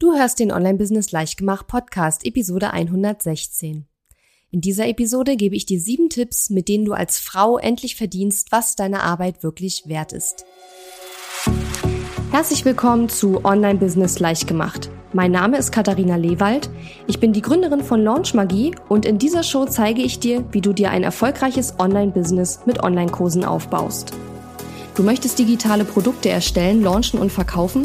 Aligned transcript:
Du 0.00 0.14
hörst 0.14 0.38
den 0.38 0.50
Online-Business 0.50 1.12
Leichtgemacht 1.12 1.66
Podcast, 1.66 2.24
Episode 2.24 2.72
116. 2.72 3.84
In 4.50 4.60
dieser 4.62 4.88
Episode 4.88 5.36
gebe 5.36 5.54
ich 5.54 5.66
dir 5.66 5.78
sieben 5.78 6.08
Tipps, 6.08 6.48
mit 6.48 6.68
denen 6.68 6.86
du 6.86 6.94
als 6.94 7.18
Frau 7.18 7.58
endlich 7.58 7.96
verdienst, 7.96 8.50
was 8.50 8.76
deine 8.76 9.02
Arbeit 9.02 9.42
wirklich 9.42 9.82
wert 9.88 10.14
ist. 10.14 10.46
Herzlich 12.30 12.64
willkommen 12.64 13.10
zu 13.10 13.44
Online-Business 13.44 14.20
Leichtgemacht. 14.20 14.88
Mein 15.12 15.32
Name 15.32 15.58
ist 15.58 15.70
Katharina 15.70 16.16
Lewald. 16.16 16.70
Ich 17.06 17.20
bin 17.20 17.34
die 17.34 17.42
Gründerin 17.42 17.84
von 17.84 18.02
Launch 18.02 18.32
Magie 18.32 18.74
und 18.88 19.04
in 19.04 19.18
dieser 19.18 19.42
Show 19.42 19.66
zeige 19.66 20.00
ich 20.00 20.18
dir, 20.18 20.46
wie 20.50 20.62
du 20.62 20.72
dir 20.72 20.92
ein 20.92 21.02
erfolgreiches 21.02 21.74
Online-Business 21.78 22.60
mit 22.64 22.82
Online-Kursen 22.82 23.44
aufbaust. 23.44 24.14
Du 24.94 25.02
möchtest 25.02 25.38
digitale 25.38 25.84
Produkte 25.84 26.30
erstellen, 26.30 26.82
launchen 26.82 27.20
und 27.20 27.30
verkaufen? 27.30 27.84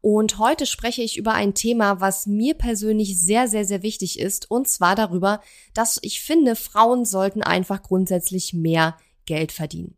und 0.00 0.38
heute 0.38 0.64
spreche 0.66 1.02
ich 1.02 1.16
über 1.16 1.34
ein 1.34 1.54
Thema, 1.54 2.00
was 2.00 2.26
mir 2.26 2.54
persönlich 2.54 3.20
sehr, 3.20 3.48
sehr, 3.48 3.64
sehr 3.64 3.82
wichtig 3.82 4.18
ist. 4.18 4.50
Und 4.50 4.68
zwar 4.68 4.94
darüber, 4.94 5.40
dass 5.74 5.98
ich 6.02 6.20
finde, 6.20 6.54
Frauen 6.54 7.04
sollten 7.04 7.42
einfach 7.42 7.82
grundsätzlich 7.82 8.52
mehr 8.52 8.96
Geld 9.26 9.52
verdienen. 9.52 9.96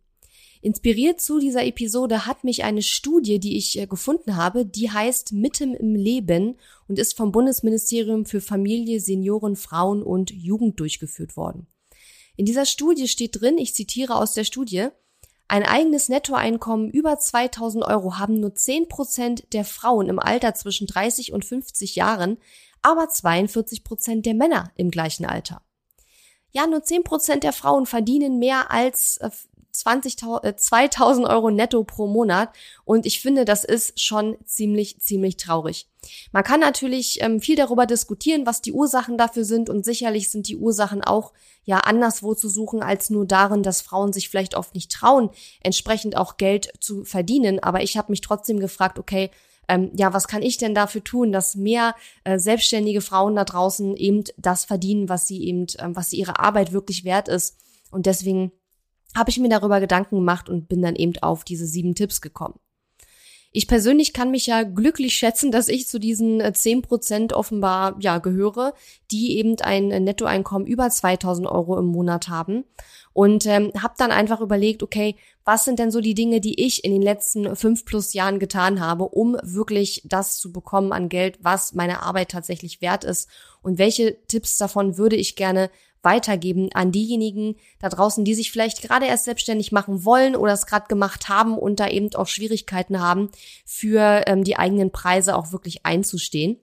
Inspiriert 0.62 1.21
zu 1.23 1.39
dieser 1.39 1.65
Episode 1.65 2.27
hat 2.27 2.45
mich 2.45 2.65
eine 2.65 2.83
Studie, 2.83 3.39
die 3.41 3.56
ich 3.56 3.78
äh, 3.78 3.87
gefunden 3.87 4.37
habe, 4.37 4.67
die 4.67 4.91
heißt 4.91 5.33
Mitten 5.33 5.75
im 5.75 5.95
Leben 5.95 6.59
und 6.87 6.98
ist 6.98 7.17
vom 7.17 7.33
Bundesministerium 7.33 8.27
für 8.27 8.43
Familie, 8.43 9.01
Senioren, 9.01 9.56
Frauen 9.56 10.03
und 10.03 10.31
Jugend 10.31 10.78
durchgeführt 10.78 11.37
worden. 11.37 11.67
In 12.37 12.45
dieser 12.45 12.67
Studie 12.67 13.09
steht 13.09 13.41
drin, 13.41 13.56
ich 13.56 13.75
zitiere 13.75 14.17
aus 14.17 14.34
der 14.34 14.45
Studie, 14.45 14.89
ein 15.51 15.65
eigenes 15.65 16.09
Nettoeinkommen 16.09 16.91
über 16.91 17.19
2000 17.19 17.84
Euro 17.84 18.19
haben 18.19 18.39
nur 18.39 18.55
10 18.55 18.87
Prozent 18.87 19.53
der 19.53 19.65
Frauen 19.65 20.09
im 20.09 20.20
Alter 20.20 20.55
zwischen 20.55 20.87
30 20.87 21.33
und 21.33 21.45
50 21.45 21.97
Jahren, 21.97 22.39
aber 22.83 23.09
42 23.09 23.83
Prozent 23.83 24.27
der 24.27 24.34
Männer 24.34 24.71
im 24.77 24.93
gleichen 24.93 25.27
Alter. 25.27 25.61
Ja, 26.53 26.69
nur 26.69 26.84
10 26.84 27.03
Prozent 27.03 27.43
der 27.43 27.53
Frauen 27.53 27.87
verdienen 27.87 28.39
mehr 28.39 28.71
als 28.71 29.17
äh, 29.17 29.31
20, 29.81 30.17
äh, 30.42 30.55
2000 30.56 31.27
Euro 31.27 31.50
netto 31.50 31.84
pro 31.84 32.06
Monat. 32.06 32.50
Und 32.84 33.06
ich 33.06 33.20
finde, 33.20 33.45
das 33.45 33.64
ist 33.64 34.00
schon 34.00 34.37
ziemlich, 34.45 35.00
ziemlich 35.00 35.37
traurig. 35.37 35.89
Man 36.33 36.45
kann 36.45 36.61
natürlich 36.61 37.22
ähm, 37.22 37.41
viel 37.41 37.56
darüber 37.56 37.87
diskutieren, 37.87 38.47
was 38.47 38.62
die 38.62 38.72
Ursachen 38.72 39.19
dafür 39.19 39.45
sind. 39.45 39.69
Und 39.69 39.84
sicherlich 39.84 40.31
sind 40.31 40.48
die 40.48 40.56
Ursachen 40.56 41.03
auch 41.03 41.33
ja 41.64 41.78
anderswo 41.78 42.34
zu 42.34 42.48
suchen 42.48 42.83
als 42.83 43.11
nur 43.11 43.27
darin, 43.27 43.62
dass 43.62 43.81
Frauen 43.81 44.12
sich 44.12 44.28
vielleicht 44.28 44.55
oft 44.56 44.75
nicht 44.75 44.91
trauen, 44.91 45.31
entsprechend 45.62 46.17
auch 46.17 46.37
Geld 46.37 46.72
zu 46.81 47.05
verdienen. 47.05 47.62
Aber 47.62 47.83
ich 47.83 47.97
habe 47.97 48.12
mich 48.12 48.20
trotzdem 48.20 48.61
gefragt, 48.61 48.98
okay, 48.98 49.31
ähm, 49.70 49.92
ja, 49.97 50.12
was 50.12 50.27
kann 50.27 50.42
ich 50.42 50.59
denn 50.59 50.75
dafür 50.75 51.05
tun, 51.05 51.31
dass 51.31 51.55
mehr 51.55 51.94
äh, 52.25 52.39
selbstständige 52.39 53.00
Frauen 53.00 53.37
da 53.37 53.44
draußen 53.44 53.97
eben 53.97 54.25
das 54.37 54.65
verdienen, 54.65 55.09
was 55.09 55.28
sie 55.28 55.44
eben, 55.44 55.67
ähm, 55.78 55.94
was 55.94 56.12
ihre 56.12 56.41
Arbeit 56.41 56.72
wirklich 56.72 57.05
wert 57.05 57.28
ist. 57.28 57.56
Und 57.92 58.06
deswegen 58.06 58.53
habe 59.16 59.31
ich 59.31 59.38
mir 59.38 59.48
darüber 59.48 59.81
Gedanken 59.81 60.16
gemacht 60.16 60.48
und 60.48 60.69
bin 60.69 60.82
dann 60.82 60.97
eben 60.97 61.15
auf 61.21 61.44
diese 61.44 61.66
sieben 61.66 61.94
Tipps 61.94 62.21
gekommen. 62.21 62.59
Ich 63.53 63.66
persönlich 63.66 64.12
kann 64.12 64.31
mich 64.31 64.47
ja 64.47 64.62
glücklich 64.62 65.16
schätzen, 65.16 65.50
dass 65.50 65.69
ich 65.69 65.88
zu 65.88 65.98
diesen 65.98 66.41
äh, 66.41 66.53
zehn 66.53 66.82
Prozent 66.82 67.32
offenbar 67.32 67.97
ja 67.99 68.19
gehöre, 68.19 68.75
die 69.10 69.38
eben 69.38 69.60
ein 69.60 69.88
Nettoeinkommen 69.88 70.69
über 70.69 70.88
2000 70.88 71.49
Euro 71.49 71.76
im 71.76 71.87
Monat 71.87 72.28
haben 72.28 72.65
und 73.12 73.47
ähm, 73.47 73.72
habe 73.76 73.94
dann 73.99 74.12
einfach 74.12 74.41
überlegt, 74.41 74.84
okay, 74.84 75.16
was 75.44 75.65
sind 75.65 75.81
denn 75.81 75.91
so 75.91 76.00
die 76.00 76.15
Dinge, 76.15 76.41
die 76.41 76.65
ich 76.65 76.84
in 76.84 76.93
den 76.93 77.03
letzten 77.03 77.56
fünf 77.56 77.84
plus 77.84 78.12
Jahren 78.12 78.38
getan 78.38 78.78
habe, 78.78 79.09
um 79.09 79.37
wirklich 79.43 80.03
das 80.04 80.38
zu 80.38 80.53
bekommen 80.53 80.93
an 80.93 81.09
Geld, 81.09 81.38
was 81.43 81.75
meine 81.75 82.03
Arbeit 82.03 82.31
tatsächlich 82.31 82.81
wert 82.81 83.03
ist 83.03 83.28
und 83.62 83.78
welche 83.78 84.16
Tipps 84.28 84.59
davon 84.59 84.97
würde 84.97 85.16
ich 85.16 85.34
gerne 85.34 85.70
weitergeben 86.03 86.71
an 86.72 86.93
diejenigen 86.93 87.56
da 87.78 87.88
draußen, 87.88 88.25
die 88.25 88.34
sich 88.34 88.50
vielleicht 88.50 88.83
gerade 88.83 89.06
erst 89.06 89.25
selbstständig 89.25 89.72
machen 89.72 90.05
wollen 90.05 90.37
oder 90.37 90.53
es 90.53 90.66
gerade 90.66 90.87
gemacht 90.88 91.28
haben 91.28 91.59
und 91.59 91.81
da 91.81 91.88
eben 91.88 92.15
auch 92.15 92.27
Schwierigkeiten 92.27 93.00
haben, 93.00 93.31
für 93.65 94.25
ähm, 94.27 94.44
die 94.44 94.56
eigenen 94.56 94.93
Preise 94.93 95.37
auch 95.37 95.53
wirklich 95.53 95.84
einzustehen. 95.84 96.59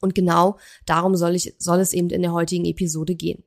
Und 0.00 0.14
genau 0.14 0.56
darum 0.86 1.16
soll, 1.16 1.34
ich, 1.34 1.54
soll 1.58 1.80
es 1.80 1.92
eben 1.92 2.10
in 2.10 2.22
der 2.22 2.32
heutigen 2.32 2.64
Episode 2.64 3.14
gehen. 3.14 3.44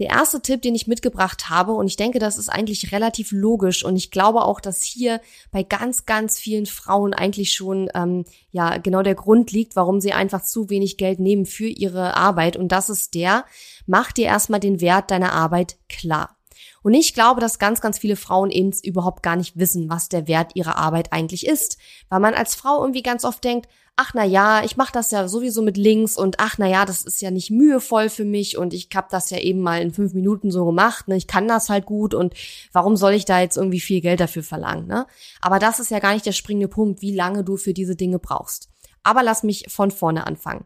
Der 0.00 0.08
erste 0.08 0.40
Tipp, 0.40 0.62
den 0.62 0.74
ich 0.74 0.86
mitgebracht 0.86 1.50
habe, 1.50 1.72
und 1.72 1.86
ich 1.86 1.96
denke, 1.96 2.18
das 2.18 2.38
ist 2.38 2.48
eigentlich 2.48 2.90
relativ 2.90 3.30
logisch, 3.32 3.84
und 3.84 3.96
ich 3.96 4.10
glaube 4.10 4.42
auch, 4.42 4.60
dass 4.60 4.82
hier 4.82 5.20
bei 5.52 5.62
ganz, 5.62 6.06
ganz 6.06 6.38
vielen 6.38 6.66
Frauen 6.66 7.14
eigentlich 7.14 7.52
schon 7.52 7.88
ähm, 7.94 8.24
ja 8.50 8.78
genau 8.78 9.02
der 9.02 9.14
Grund 9.14 9.52
liegt, 9.52 9.76
warum 9.76 10.00
sie 10.00 10.12
einfach 10.12 10.42
zu 10.42 10.70
wenig 10.70 10.96
Geld 10.96 11.20
nehmen 11.20 11.46
für 11.46 11.68
ihre 11.68 12.16
Arbeit. 12.16 12.56
Und 12.56 12.72
das 12.72 12.88
ist 12.88 13.14
der, 13.14 13.44
mach 13.86 14.10
dir 14.10 14.26
erstmal 14.26 14.60
den 14.60 14.80
Wert 14.80 15.10
deiner 15.10 15.32
Arbeit 15.32 15.76
klar. 15.88 16.39
Und 16.82 16.94
ich 16.94 17.14
glaube, 17.14 17.40
dass 17.40 17.58
ganz, 17.58 17.80
ganz 17.80 17.98
viele 17.98 18.16
Frauen 18.16 18.50
eben 18.50 18.72
überhaupt 18.82 19.22
gar 19.22 19.36
nicht 19.36 19.58
wissen, 19.58 19.90
was 19.90 20.08
der 20.08 20.26
Wert 20.28 20.52
ihrer 20.54 20.76
Arbeit 20.76 21.12
eigentlich 21.12 21.46
ist. 21.46 21.78
Weil 22.08 22.20
man 22.20 22.34
als 22.34 22.54
Frau 22.54 22.80
irgendwie 22.80 23.02
ganz 23.02 23.24
oft 23.24 23.44
denkt, 23.44 23.68
ach 23.96 24.12
na 24.14 24.24
ja, 24.24 24.64
ich 24.64 24.78
mache 24.78 24.92
das 24.92 25.10
ja 25.10 25.28
sowieso 25.28 25.60
mit 25.60 25.76
links 25.76 26.16
und 26.16 26.36
ach 26.40 26.56
na 26.56 26.66
ja, 26.66 26.86
das 26.86 27.02
ist 27.02 27.20
ja 27.20 27.30
nicht 27.30 27.50
mühevoll 27.50 28.08
für 28.08 28.24
mich 28.24 28.56
und 28.56 28.72
ich 28.72 28.88
habe 28.94 29.08
das 29.10 29.28
ja 29.28 29.38
eben 29.38 29.60
mal 29.60 29.82
in 29.82 29.92
fünf 29.92 30.14
Minuten 30.14 30.50
so 30.50 30.64
gemacht, 30.64 31.06
ne? 31.06 31.16
ich 31.16 31.26
kann 31.26 31.46
das 31.46 31.68
halt 31.68 31.84
gut 31.84 32.14
und 32.14 32.32
warum 32.72 32.96
soll 32.96 33.12
ich 33.12 33.26
da 33.26 33.40
jetzt 33.40 33.58
irgendwie 33.58 33.80
viel 33.80 34.00
Geld 34.00 34.20
dafür 34.20 34.42
verlangen, 34.42 34.86
ne? 34.86 35.06
Aber 35.42 35.58
das 35.58 35.80
ist 35.80 35.90
ja 35.90 35.98
gar 35.98 36.14
nicht 36.14 36.24
der 36.24 36.32
springende 36.32 36.68
Punkt, 36.68 37.02
wie 37.02 37.14
lange 37.14 37.44
du 37.44 37.58
für 37.58 37.74
diese 37.74 37.94
Dinge 37.94 38.18
brauchst. 38.18 38.70
Aber 39.02 39.22
lass 39.22 39.42
mich 39.42 39.66
von 39.68 39.90
vorne 39.90 40.26
anfangen. 40.26 40.64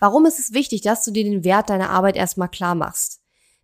Warum 0.00 0.26
ist 0.26 0.40
es 0.40 0.52
wichtig, 0.52 0.80
dass 0.80 1.04
du 1.04 1.12
dir 1.12 1.24
den 1.24 1.44
Wert 1.44 1.70
deiner 1.70 1.90
Arbeit 1.90 2.16
erstmal 2.16 2.48
klar 2.48 2.74
machst? 2.74 3.19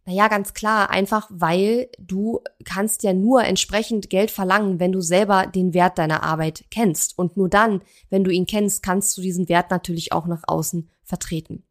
Naja, 0.08 0.28
ganz 0.28 0.54
klar, 0.54 0.90
einfach 0.90 1.28
weil 1.32 1.90
du 1.98 2.40
kannst 2.64 3.02
ja 3.02 3.12
nur 3.12 3.42
entsprechend 3.42 4.08
Geld 4.08 4.30
verlangen, 4.30 4.78
wenn 4.78 4.92
du 4.92 5.00
selber 5.00 5.48
den 5.48 5.74
Wert 5.74 5.98
deiner 5.98 6.22
Arbeit 6.22 6.64
kennst. 6.70 7.18
Und 7.18 7.36
nur 7.36 7.48
dann, 7.48 7.82
wenn 8.08 8.22
du 8.22 8.30
ihn 8.30 8.46
kennst, 8.46 8.84
kannst 8.84 9.18
du 9.18 9.20
diesen 9.20 9.48
Wert 9.48 9.72
natürlich 9.72 10.12
auch 10.12 10.26
nach 10.26 10.44
außen 10.46 10.88
vertreten. 11.02 11.64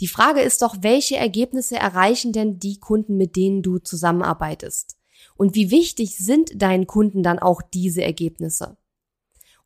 Die 0.00 0.08
Frage 0.08 0.40
ist 0.40 0.62
doch, 0.62 0.76
welche 0.80 1.16
Ergebnisse 1.16 1.76
erreichen 1.76 2.32
denn 2.32 2.58
die 2.58 2.80
Kunden, 2.80 3.18
mit 3.18 3.36
denen 3.36 3.62
du 3.62 3.78
zusammenarbeitest? 3.78 4.96
Und 5.36 5.54
wie 5.54 5.70
wichtig 5.70 6.16
sind 6.16 6.62
deinen 6.62 6.86
Kunden 6.86 7.22
dann 7.22 7.38
auch 7.38 7.60
diese 7.60 8.02
Ergebnisse? 8.02 8.78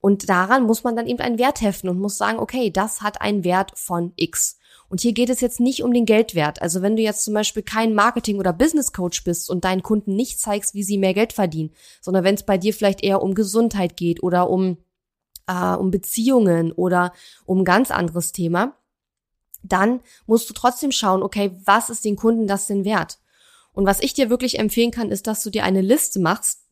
Und 0.01 0.29
daran 0.29 0.65
muss 0.65 0.83
man 0.83 0.97
dann 0.97 1.07
eben 1.07 1.21
einen 1.21 1.39
Wert 1.39 1.61
heften 1.61 1.89
und 1.89 2.01
muss 2.01 2.19
sagen, 2.19 2.39
okay, 2.41 2.71
das 2.71 3.03
hat 3.03 3.21
einen 3.21 3.45
Wert 3.45 3.73
von 3.77 4.13
X. 4.17 4.59
Und 4.89 5.01
hier 5.03 5.13
geht 5.13 5.29
es 5.29 5.41
jetzt 5.41 5.61
nicht 5.61 5.83
um 5.83 5.93
den 5.93 6.07
Geldwert. 6.07 6.63
Also 6.63 6.81
wenn 6.81 6.97
du 6.97 7.03
jetzt 7.03 7.23
zum 7.23 7.35
Beispiel 7.35 7.63
kein 7.63 7.95
Marketing- 7.95 8.39
oder 8.39 8.53
Business 8.53 8.93
Coach 8.93 9.23
bist 9.23 9.51
und 9.51 9.65
deinen 9.65 9.83
Kunden 9.83 10.17
nicht 10.17 10.41
zeigst, 10.41 10.75
wie 10.75 10.83
sie 10.83 10.97
mehr 10.97 11.15
Geld 11.15 11.33
verdienen, 11.33 11.73
sondern 12.01 12.25
wenn 12.25 12.35
es 12.35 12.45
bei 12.45 12.57
dir 12.57 12.73
vielleicht 12.73 13.05
eher 13.05 13.23
um 13.23 13.35
Gesundheit 13.35 13.97
geht 13.97 14.23
oder 14.23 14.49
um, 14.49 14.79
äh, 15.47 15.75
um 15.75 15.91
Beziehungen 15.91 16.73
oder 16.73 17.13
um 17.45 17.59
ein 17.59 17.65
ganz 17.65 17.91
anderes 17.91 18.33
Thema, 18.33 18.77
dann 19.63 20.01
musst 20.27 20.49
du 20.49 20.55
trotzdem 20.55 20.93
schauen, 20.93 21.23
okay, 21.23 21.53
was 21.65 21.91
ist 21.91 22.05
den 22.05 22.17
Kunden 22.17 22.47
das 22.47 22.67
denn 22.67 22.85
wert? 22.85 23.19
Und 23.73 23.85
was 23.87 24.01
ich 24.01 24.15
dir 24.15 24.31
wirklich 24.31 24.59
empfehlen 24.59 24.91
kann, 24.91 25.11
ist, 25.11 25.27
dass 25.27 25.43
du 25.43 25.51
dir 25.51 25.65
eine 25.65 25.83
Liste 25.83 26.19
machst 26.19 26.68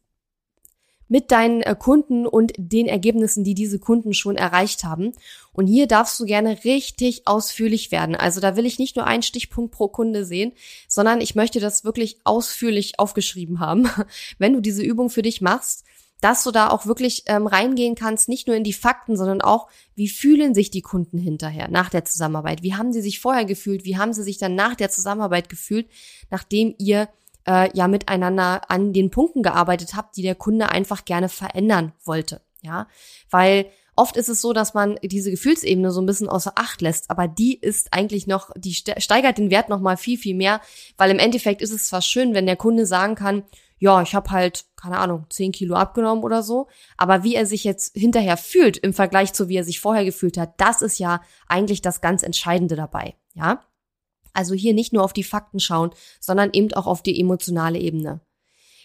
mit 1.08 1.30
deinen 1.30 1.62
äh, 1.62 1.76
Kunden 1.78 2.26
und 2.26 2.52
den 2.56 2.86
Ergebnissen, 2.86 3.44
die 3.44 3.54
diese 3.54 3.78
Kunden 3.78 4.14
schon 4.14 4.36
erreicht 4.36 4.84
haben. 4.84 5.12
Und 5.52 5.66
hier 5.66 5.86
darfst 5.86 6.18
du 6.20 6.24
gerne 6.24 6.64
richtig 6.64 7.26
ausführlich 7.26 7.90
werden. 7.90 8.16
Also 8.16 8.40
da 8.40 8.56
will 8.56 8.66
ich 8.66 8.78
nicht 8.78 8.96
nur 8.96 9.06
einen 9.06 9.22
Stichpunkt 9.22 9.72
pro 9.72 9.88
Kunde 9.88 10.24
sehen, 10.24 10.52
sondern 10.88 11.20
ich 11.20 11.34
möchte 11.34 11.60
das 11.60 11.84
wirklich 11.84 12.18
ausführlich 12.24 12.98
aufgeschrieben 12.98 13.60
haben, 13.60 13.88
wenn 14.38 14.52
du 14.52 14.60
diese 14.60 14.82
Übung 14.82 15.10
für 15.10 15.22
dich 15.22 15.40
machst, 15.40 15.84
dass 16.20 16.44
du 16.44 16.50
da 16.50 16.70
auch 16.70 16.86
wirklich 16.86 17.24
ähm, 17.26 17.46
reingehen 17.46 17.94
kannst, 17.94 18.28
nicht 18.28 18.46
nur 18.46 18.56
in 18.56 18.64
die 18.64 18.72
Fakten, 18.72 19.16
sondern 19.16 19.42
auch, 19.42 19.68
wie 19.94 20.08
fühlen 20.08 20.54
sich 20.54 20.70
die 20.70 20.80
Kunden 20.80 21.18
hinterher 21.18 21.68
nach 21.68 21.90
der 21.90 22.04
Zusammenarbeit? 22.04 22.62
Wie 22.62 22.74
haben 22.74 22.92
sie 22.92 23.02
sich 23.02 23.20
vorher 23.20 23.44
gefühlt? 23.44 23.84
Wie 23.84 23.98
haben 23.98 24.12
sie 24.12 24.22
sich 24.22 24.38
dann 24.38 24.54
nach 24.54 24.74
der 24.74 24.88
Zusammenarbeit 24.88 25.48
gefühlt, 25.48 25.88
nachdem 26.30 26.74
ihr 26.78 27.08
äh, 27.46 27.70
ja 27.74 27.88
miteinander 27.88 28.70
an 28.70 28.92
den 28.92 29.10
Punkten 29.10 29.42
gearbeitet 29.42 29.94
habt, 29.94 30.16
die 30.16 30.22
der 30.22 30.34
Kunde 30.34 30.70
einfach 30.70 31.04
gerne 31.04 31.28
verändern 31.28 31.92
wollte. 32.04 32.42
Ja, 32.62 32.88
weil 33.30 33.66
Oft 33.98 34.18
ist 34.18 34.28
es 34.28 34.42
so, 34.42 34.52
dass 34.52 34.74
man 34.74 34.98
diese 35.02 35.30
Gefühlsebene 35.30 35.90
so 35.90 36.02
ein 36.02 36.06
bisschen 36.06 36.28
außer 36.28 36.52
Acht 36.54 36.82
lässt, 36.82 37.10
aber 37.10 37.28
die 37.28 37.58
ist 37.58 37.94
eigentlich 37.94 38.26
noch, 38.26 38.50
die 38.54 38.74
steigert 38.74 39.38
den 39.38 39.50
Wert 39.50 39.70
noch 39.70 39.80
mal 39.80 39.96
viel, 39.96 40.18
viel 40.18 40.36
mehr, 40.36 40.60
weil 40.98 41.10
im 41.10 41.18
Endeffekt 41.18 41.62
ist 41.62 41.72
es 41.72 41.88
zwar 41.88 42.02
schön, 42.02 42.34
wenn 42.34 42.44
der 42.44 42.56
Kunde 42.56 42.84
sagen 42.84 43.14
kann, 43.14 43.44
ja, 43.78 44.02
ich 44.02 44.14
habe 44.14 44.30
halt, 44.30 44.66
keine 44.76 44.98
Ahnung, 44.98 45.26
10 45.30 45.52
Kilo 45.52 45.74
abgenommen 45.74 46.24
oder 46.24 46.42
so. 46.42 46.68
Aber 46.96 47.24
wie 47.24 47.34
er 47.34 47.46
sich 47.46 47.64
jetzt 47.64 47.94
hinterher 47.96 48.36
fühlt 48.36 48.78
im 48.78 48.94
Vergleich 48.94 49.32
zu 49.32 49.48
wie 49.48 49.56
er 49.56 49.64
sich 49.64 49.80
vorher 49.80 50.04
gefühlt 50.04 50.38
hat, 50.38 50.54
das 50.58 50.82
ist 50.82 50.98
ja 50.98 51.20
eigentlich 51.46 51.82
das 51.82 52.00
ganz 52.00 52.22
Entscheidende 52.22 52.76
dabei. 52.76 53.16
Ja? 53.34 53.62
Also 54.36 54.54
hier 54.54 54.74
nicht 54.74 54.92
nur 54.92 55.02
auf 55.02 55.12
die 55.12 55.24
Fakten 55.24 55.60
schauen, 55.60 55.90
sondern 56.20 56.50
eben 56.52 56.72
auch 56.74 56.86
auf 56.86 57.02
die 57.02 57.18
emotionale 57.20 57.78
Ebene. 57.78 58.20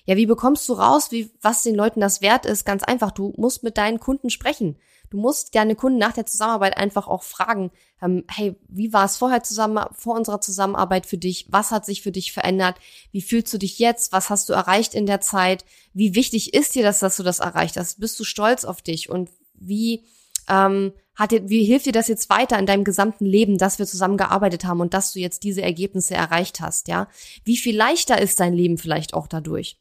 Ja, 0.06 0.18
wie 0.18 0.26
bekommst 0.26 0.68
du 0.68 0.74
raus, 0.74 1.12
wie, 1.12 1.32
was 1.42 1.62
den 1.62 1.76
Leuten 1.76 2.00
das 2.00 2.22
wert 2.22 2.46
ist? 2.46 2.66
Ganz 2.66 2.84
einfach, 2.84 3.12
du 3.12 3.34
musst 3.38 3.64
mit 3.64 3.78
deinen 3.78 4.00
Kunden 4.00 4.30
sprechen. 4.30 4.78
Du 5.12 5.18
musst 5.18 5.54
deine 5.54 5.76
Kunden 5.76 6.00
nach 6.00 6.14
der 6.14 6.26
Zusammenarbeit 6.26 6.78
einfach 6.78 7.08
auch 7.08 7.24
fragen, 7.24 7.72
ähm, 8.02 8.24
hey, 8.30 8.56
wie 8.70 8.94
war 8.94 9.06
es 9.06 9.18
vorher 9.18 9.44
zusammen, 9.44 9.86
vor 9.92 10.16
unserer 10.16 10.40
Zusammenarbeit 10.40 11.06
für 11.06 11.18
dich? 11.18 11.48
Was 11.50 11.72
hat 11.72 11.86
sich 11.86 12.02
für 12.02 12.14
dich 12.14 12.32
verändert? 12.32 12.78
Wie 13.12 13.22
fühlst 13.22 13.54
du 13.54 13.58
dich 13.58 13.78
jetzt? 13.78 14.14
Was 14.14 14.30
hast 14.30 14.48
du 14.48 14.54
erreicht 14.54 14.94
in 14.96 15.06
der 15.06 15.20
Zeit? 15.20 15.66
Wie 15.94 16.16
wichtig 16.16 16.54
ist 16.54 16.76
dir 16.76 16.84
das, 16.84 17.00
dass 17.00 17.18
du 17.18 17.24
das 17.24 17.40
erreicht 17.40 17.76
hast? 17.76 18.00
Bist 18.00 18.18
du 18.20 18.24
stolz 18.24 18.64
auf 18.64 18.82
dich? 18.82 19.10
Und 19.10 19.30
wie, 19.54 20.06
ähm, 20.48 20.94
hat 21.16 21.32
dir, 21.32 21.50
wie 21.50 21.64
hilft 21.64 21.86
dir 21.86 21.92
das 21.92 22.08
jetzt 22.08 22.30
weiter 22.30 22.58
in 22.58 22.66
deinem 22.66 22.84
gesamten 22.84 23.26
Leben, 23.26 23.58
dass 23.58 23.80
wir 23.80 23.86
zusammen 23.86 24.18
gearbeitet 24.18 24.66
haben 24.66 24.80
und 24.80 24.94
dass 24.94 25.14
du 25.14 25.20
jetzt 25.20 25.44
diese 25.44 25.62
Ergebnisse 25.62 26.16
erreicht 26.16 26.62
hast, 26.62 26.88
ja? 26.88 27.08
Wie 27.44 27.58
viel 27.58 27.76
leichter 27.76 28.22
ist 28.22 28.40
dein 28.40 28.54
Leben 28.54 28.78
vielleicht 28.78 29.14
auch 29.14 29.28
dadurch? 29.28 29.78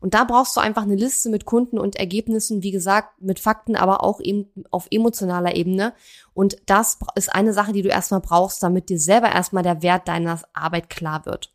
Und 0.00 0.14
da 0.14 0.24
brauchst 0.24 0.56
du 0.56 0.60
einfach 0.60 0.82
eine 0.82 0.94
Liste 0.94 1.30
mit 1.30 1.46
Kunden 1.46 1.78
und 1.78 1.96
Ergebnissen, 1.96 2.62
wie 2.62 2.70
gesagt, 2.70 3.20
mit 3.22 3.40
Fakten, 3.40 3.76
aber 3.76 4.04
auch 4.04 4.20
eben 4.20 4.46
auf 4.70 4.86
emotionaler 4.90 5.56
Ebene. 5.56 5.94
Und 6.34 6.58
das 6.66 6.98
ist 7.14 7.34
eine 7.34 7.52
Sache, 7.52 7.72
die 7.72 7.82
du 7.82 7.88
erstmal 7.88 8.20
brauchst, 8.20 8.62
damit 8.62 8.90
dir 8.90 8.98
selber 8.98 9.32
erstmal 9.32 9.62
der 9.62 9.82
Wert 9.82 10.08
deiner 10.08 10.40
Arbeit 10.52 10.90
klar 10.90 11.24
wird. 11.24 11.52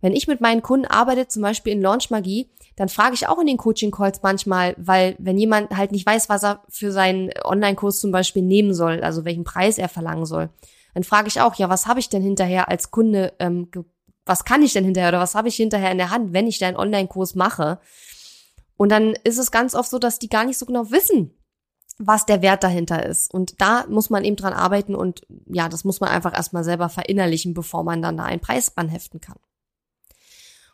Wenn 0.00 0.14
ich 0.14 0.26
mit 0.26 0.40
meinen 0.40 0.62
Kunden 0.62 0.86
arbeite, 0.86 1.28
zum 1.28 1.42
Beispiel 1.42 1.74
in 1.74 1.82
Launch 1.82 2.10
Magie, 2.10 2.48
dann 2.80 2.88
frage 2.88 3.12
ich 3.12 3.28
auch 3.28 3.38
in 3.38 3.46
den 3.46 3.58
Coaching-Calls 3.58 4.22
manchmal, 4.22 4.74
weil 4.78 5.14
wenn 5.18 5.36
jemand 5.36 5.76
halt 5.76 5.92
nicht 5.92 6.06
weiß, 6.06 6.30
was 6.30 6.42
er 6.42 6.62
für 6.70 6.92
seinen 6.92 7.28
Online-Kurs 7.44 8.00
zum 8.00 8.10
Beispiel 8.10 8.42
nehmen 8.42 8.72
soll, 8.72 9.02
also 9.02 9.26
welchen 9.26 9.44
Preis 9.44 9.76
er 9.76 9.90
verlangen 9.90 10.24
soll, 10.24 10.48
dann 10.94 11.04
frage 11.04 11.28
ich 11.28 11.42
auch, 11.42 11.56
ja, 11.56 11.68
was 11.68 11.86
habe 11.86 12.00
ich 12.00 12.08
denn 12.08 12.22
hinterher 12.22 12.70
als 12.70 12.90
Kunde 12.90 13.34
ähm, 13.38 13.68
was 14.24 14.46
kann 14.46 14.62
ich 14.62 14.72
denn 14.72 14.86
hinterher 14.86 15.10
oder 15.10 15.20
was 15.20 15.34
habe 15.34 15.48
ich 15.48 15.56
hinterher 15.56 15.92
in 15.92 15.98
der 15.98 16.08
Hand, 16.08 16.32
wenn 16.32 16.46
ich 16.46 16.58
da 16.58 16.68
einen 16.68 16.78
Online-Kurs 16.78 17.34
mache? 17.34 17.80
Und 18.78 18.90
dann 18.90 19.12
ist 19.24 19.36
es 19.36 19.50
ganz 19.50 19.74
oft 19.74 19.90
so, 19.90 19.98
dass 19.98 20.18
die 20.18 20.30
gar 20.30 20.46
nicht 20.46 20.56
so 20.56 20.64
genau 20.64 20.90
wissen, 20.90 21.34
was 21.98 22.24
der 22.24 22.40
Wert 22.40 22.64
dahinter 22.64 23.04
ist. 23.04 23.30
Und 23.34 23.60
da 23.60 23.84
muss 23.90 24.08
man 24.08 24.24
eben 24.24 24.36
dran 24.36 24.54
arbeiten 24.54 24.94
und 24.94 25.26
ja, 25.52 25.68
das 25.68 25.84
muss 25.84 26.00
man 26.00 26.08
einfach 26.08 26.34
erstmal 26.34 26.64
selber 26.64 26.88
verinnerlichen, 26.88 27.52
bevor 27.52 27.84
man 27.84 28.00
dann 28.00 28.16
da 28.16 28.24
einen 28.24 28.40
Preis 28.40 28.72
heften 28.88 29.20
kann. 29.20 29.36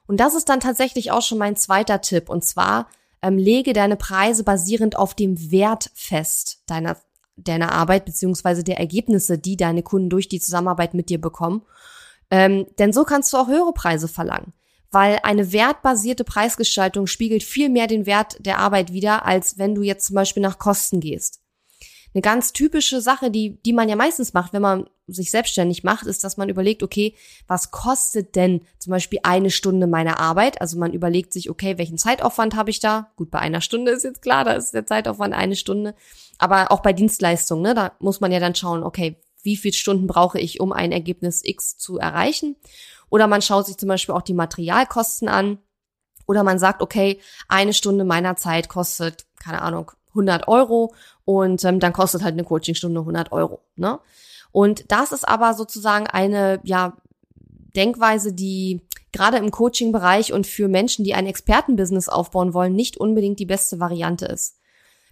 Und 0.07 0.19
das 0.19 0.35
ist 0.35 0.49
dann 0.49 0.61
tatsächlich 0.61 1.11
auch 1.11 1.23
schon 1.23 1.39
mein 1.39 1.57
zweiter 1.57 2.01
Tipp. 2.01 2.29
Und 2.29 2.45
zwar 2.45 2.89
ähm, 3.23 3.39
lege 3.39 3.73
deine 3.73 3.97
Preise 3.97 4.45
basierend 4.45 4.97
auf 4.97 5.15
dem 5.15 5.51
Wert 5.51 5.91
fest 5.95 6.63
deiner, 6.67 6.97
deiner 7.37 7.73
Arbeit 7.73 8.05
beziehungsweise 8.05 8.63
der 8.63 8.79
Ergebnisse, 8.79 9.39
die 9.39 9.57
deine 9.57 9.83
Kunden 9.83 10.11
durch 10.11 10.29
die 10.29 10.41
Zusammenarbeit 10.41 10.95
mit 10.95 11.09
dir 11.09 11.21
bekommen. 11.21 11.63
Ähm, 12.31 12.67
denn 12.79 12.93
so 12.93 13.05
kannst 13.05 13.33
du 13.33 13.37
auch 13.37 13.49
höhere 13.49 13.73
Preise 13.73 14.09
verlangen. 14.09 14.53
Weil 14.93 15.19
eine 15.25 15.53
wertbasierte 15.53 16.25
Preisgestaltung 16.25 17.07
spiegelt 17.07 17.43
viel 17.43 17.69
mehr 17.69 17.89
den 17.89 18.07
Wert 18.07 18.37
der 18.39 18.59
Arbeit 18.59 18.93
wider, 18.93 19.27
als 19.27 19.59
wenn 19.59 19.75
du 19.75 19.83
jetzt 19.83 20.07
zum 20.07 20.15
Beispiel 20.15 20.43
nach 20.43 20.59
Kosten 20.59 21.01
gehst. 21.01 21.41
Eine 22.15 22.23
ganz 22.23 22.53
typische 22.53 23.01
Sache, 23.01 23.31
die, 23.31 23.61
die 23.65 23.73
man 23.73 23.89
ja 23.89 23.97
meistens 23.97 24.33
macht, 24.33 24.53
wenn 24.53 24.63
man 24.63 24.89
sich 25.07 25.31
selbstständig 25.31 25.85
macht, 25.85 26.07
ist, 26.07 26.25
dass 26.25 26.37
man 26.37 26.49
überlegt, 26.49 26.83
okay, 26.83 27.15
was 27.47 27.71
kostet 27.71 28.35
denn 28.35 28.63
zum 28.79 28.91
Beispiel 28.91 29.21
eine 29.23 29.51
Stunde 29.51 29.87
meiner 29.87 30.19
Arbeit? 30.19 30.61
Also 30.61 30.79
man 30.79 30.93
überlegt 30.93 31.33
sich, 31.33 31.49
okay, 31.49 31.79
welchen 31.79 31.99
Zeitaufwand 31.99 32.57
habe 32.57 32.71
ich 32.71 32.81
da? 32.81 33.13
Gut, 33.17 33.31
bei 33.31 33.39
einer 33.39 33.61
Stunde 33.61 33.93
ist 33.93 34.05
jetzt 34.05 34.23
klar, 34.23 34.45
da 34.45 34.53
ist 34.53 34.75
der 34.75 34.87
Zeitaufwand 34.87 35.35
eine 35.35 35.57
Stunde. 35.57 35.95
Aber 36.39 36.73
auch 36.73 36.81
bei 36.81 36.93
Dienstleistungen, 36.93 37.63
ne, 37.63 37.75
da 37.75 37.93
muss 38.01 38.21
man 38.21 38.33
ja 38.33 38.41
dann 38.41 38.55
schauen, 38.55 38.83
okay, 38.83 39.17
wie 39.43 39.57
viele 39.57 39.75
Stunden 39.75 40.09
brauche 40.09 40.41
ich, 40.41 40.61
um 40.61 40.73
ein 40.73 40.91
Ergebnis 40.91 41.43
X 41.45 41.79
zu 41.79 41.99
erreichen. 41.99 42.57
Oder 43.09 43.29
man 43.29 43.43
schaut 43.43 43.67
sich 43.67 43.77
zum 43.77 43.89
Beispiel 43.89 44.15
auch 44.15 44.23
die 44.23 44.35
Materialkosten 44.35 45.29
an. 45.29 45.59
Oder 46.27 46.43
man 46.43 46.59
sagt, 46.59 46.83
okay, 46.83 47.21
eine 47.47 47.73
Stunde 47.73 48.05
meiner 48.05 48.37
Zeit 48.37 48.69
kostet, 48.69 49.27
keine 49.39 49.63
Ahnung, 49.63 49.93
100 50.17 50.49
Euro 50.49 50.95
und 51.25 51.63
ähm, 51.65 51.79
dann 51.79 51.93
kostet 51.93 52.23
halt 52.23 52.33
eine 52.33 52.45
Coachingstunde 52.45 53.01
100 53.01 53.33
Euro. 53.33 53.63
Ne? 53.77 54.01
Und 54.53 54.91
das 54.91 55.13
ist 55.13 55.27
aber 55.27 55.55
sozusagen 55.55 56.07
eine, 56.07 56.61
ja, 56.65 56.97
Denkweise, 57.77 58.33
die 58.33 58.81
gerade 59.13 59.37
im 59.37 59.51
Coaching-Bereich 59.51 60.33
und 60.33 60.47
für 60.47 60.69
Menschen, 60.69 61.05
die 61.05 61.15
ein 61.15 61.27
Expertenbusiness 61.27 62.09
aufbauen 62.09 62.55
wollen, 62.55 62.75
nicht 62.75 62.97
unbedingt 62.97 63.39
die 63.39 63.47
beste 63.47 63.81
Variante 63.81 64.27
ist. 64.27 64.57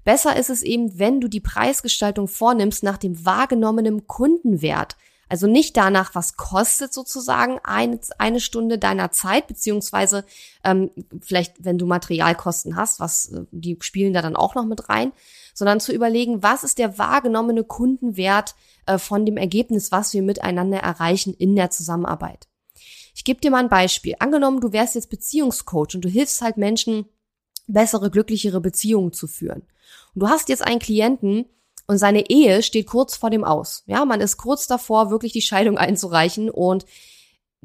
Besser 0.05 0.37
ist 0.37 0.51
es 0.51 0.63
eben, 0.63 0.99
wenn 0.99 1.21
du 1.21 1.29
die 1.29 1.41
Preisgestaltung 1.41 2.29
vornimmst 2.29 2.83
nach 2.83 2.99
dem 2.99 3.25
wahrgenommenen 3.25 4.07
Kundenwert. 4.07 4.97
Also 5.29 5.47
nicht 5.47 5.77
danach, 5.77 6.15
was 6.15 6.37
kostet 6.37 6.93
sozusagen 6.93 7.59
eine, 7.65 7.99
eine 8.19 8.41
Stunde 8.41 8.79
deiner 8.79 9.11
Zeit, 9.11 9.47
beziehungsweise 9.47 10.25
ähm, 10.63 10.91
vielleicht, 11.23 11.65
wenn 11.65 11.79
du 11.79 11.87
Materialkosten 11.87 12.77
hast, 12.77 13.01
was 13.01 13.33
äh, 13.33 13.45
die 13.51 13.79
spielen 13.81 14.13
da 14.13 14.21
dann 14.21 14.37
auch 14.37 14.55
noch 14.55 14.67
mit 14.67 14.91
rein, 14.91 15.13
sondern 15.55 15.81
zu 15.81 15.93
überlegen, 15.93 16.43
was 16.43 16.65
ist 16.65 16.79
der 16.79 16.99
wahrgenommene 16.99 17.65
Kundenwert 17.65 18.55
äh, 18.87 18.99
von 18.99 19.25
dem 19.25 19.39
Ergebnis, 19.39 19.93
was 19.93 20.13
wir 20.13 20.23
miteinander 20.23 20.79
erreichen 20.79 21.33
in 21.33 21.57
der 21.57 21.71
Zusammenarbeit. 21.71 22.49
Ich 23.15 23.25
gebe 23.25 23.41
dir 23.41 23.51
mal 23.51 23.63
ein 23.63 23.69
Beispiel. 23.69 24.17
Angenommen, 24.19 24.61
du 24.61 24.73
wärst 24.73 24.97
jetzt 24.97 25.09
Beziehungscoach 25.09 25.95
und 25.95 26.05
du 26.05 26.09
hilfst 26.09 26.43
halt 26.43 26.57
Menschen, 26.57 27.07
bessere, 27.67 28.11
glücklichere 28.11 28.61
Beziehungen 28.61 29.13
zu 29.13 29.27
führen. 29.27 29.63
Und 30.15 30.23
du 30.23 30.29
hast 30.29 30.49
jetzt 30.49 30.63
einen 30.63 30.81
Klienten 30.81 31.47
und 31.87 31.99
seine 31.99 32.29
Ehe 32.29 32.63
steht 32.63 32.87
kurz 32.87 33.17
vor 33.17 33.31
dem 33.31 33.45
Aus. 33.45 33.85
Ja, 33.87 34.05
man 34.05 34.21
ist 34.21 34.37
kurz 34.37 34.67
davor, 34.67 35.11
wirklich 35.11 35.33
die 35.33 35.43
Scheidung 35.43 35.79
einzureichen 35.79 36.51
und 36.51 36.85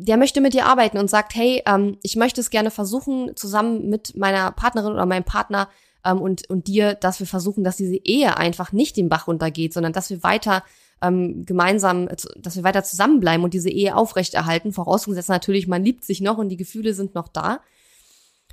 der 0.02 0.16
möchte 0.16 0.40
mit 0.40 0.54
dir 0.54 0.66
arbeiten 0.66 0.98
und 0.98 1.10
sagt, 1.10 1.36
hey, 1.36 1.62
ähm, 1.66 1.98
ich 2.04 2.16
möchte 2.16 2.40
es 2.40 2.50
gerne 2.50 2.72
versuchen, 2.72 3.36
zusammen 3.36 3.90
mit 3.90 4.16
meiner 4.16 4.52
Partnerin 4.52 4.94
oder 4.94 5.06
meinem 5.06 5.26
Partner 5.26 5.68
ähm, 6.10 6.22
und, 6.22 6.50
und 6.50 6.68
dir, 6.68 6.96
dass 6.96 7.20
wir 7.20 7.28
versuchen, 7.28 7.64
dass 7.64 7.78
diese 7.78 7.98
Ehe 7.98 8.38
einfach 8.38 8.72
nicht 8.72 8.98
den 8.98 9.10
Bach 9.10 9.28
runtergeht, 9.28 9.74
sondern 9.74 9.94
dass 9.94 10.10
wir 10.10 10.24
weiter 10.24 10.64
ähm, 11.02 11.46
gemeinsam, 11.46 12.10
dass 12.38 12.56
wir 12.56 12.64
weiter 12.64 12.84
zusammenbleiben 12.84 13.44
und 13.44 13.54
diese 13.54 13.70
Ehe 13.70 13.96
aufrechterhalten. 13.96 14.74
Vorausgesetzt 14.74 15.30
natürlich, 15.30 15.68
man 15.68 15.84
liebt 15.84 16.04
sich 16.04 16.22
noch 16.22 16.38
und 16.38 16.50
die 16.50 16.58
Gefühle 16.58 16.94
sind 16.94 17.16
noch 17.16 17.28
da. 17.28 17.62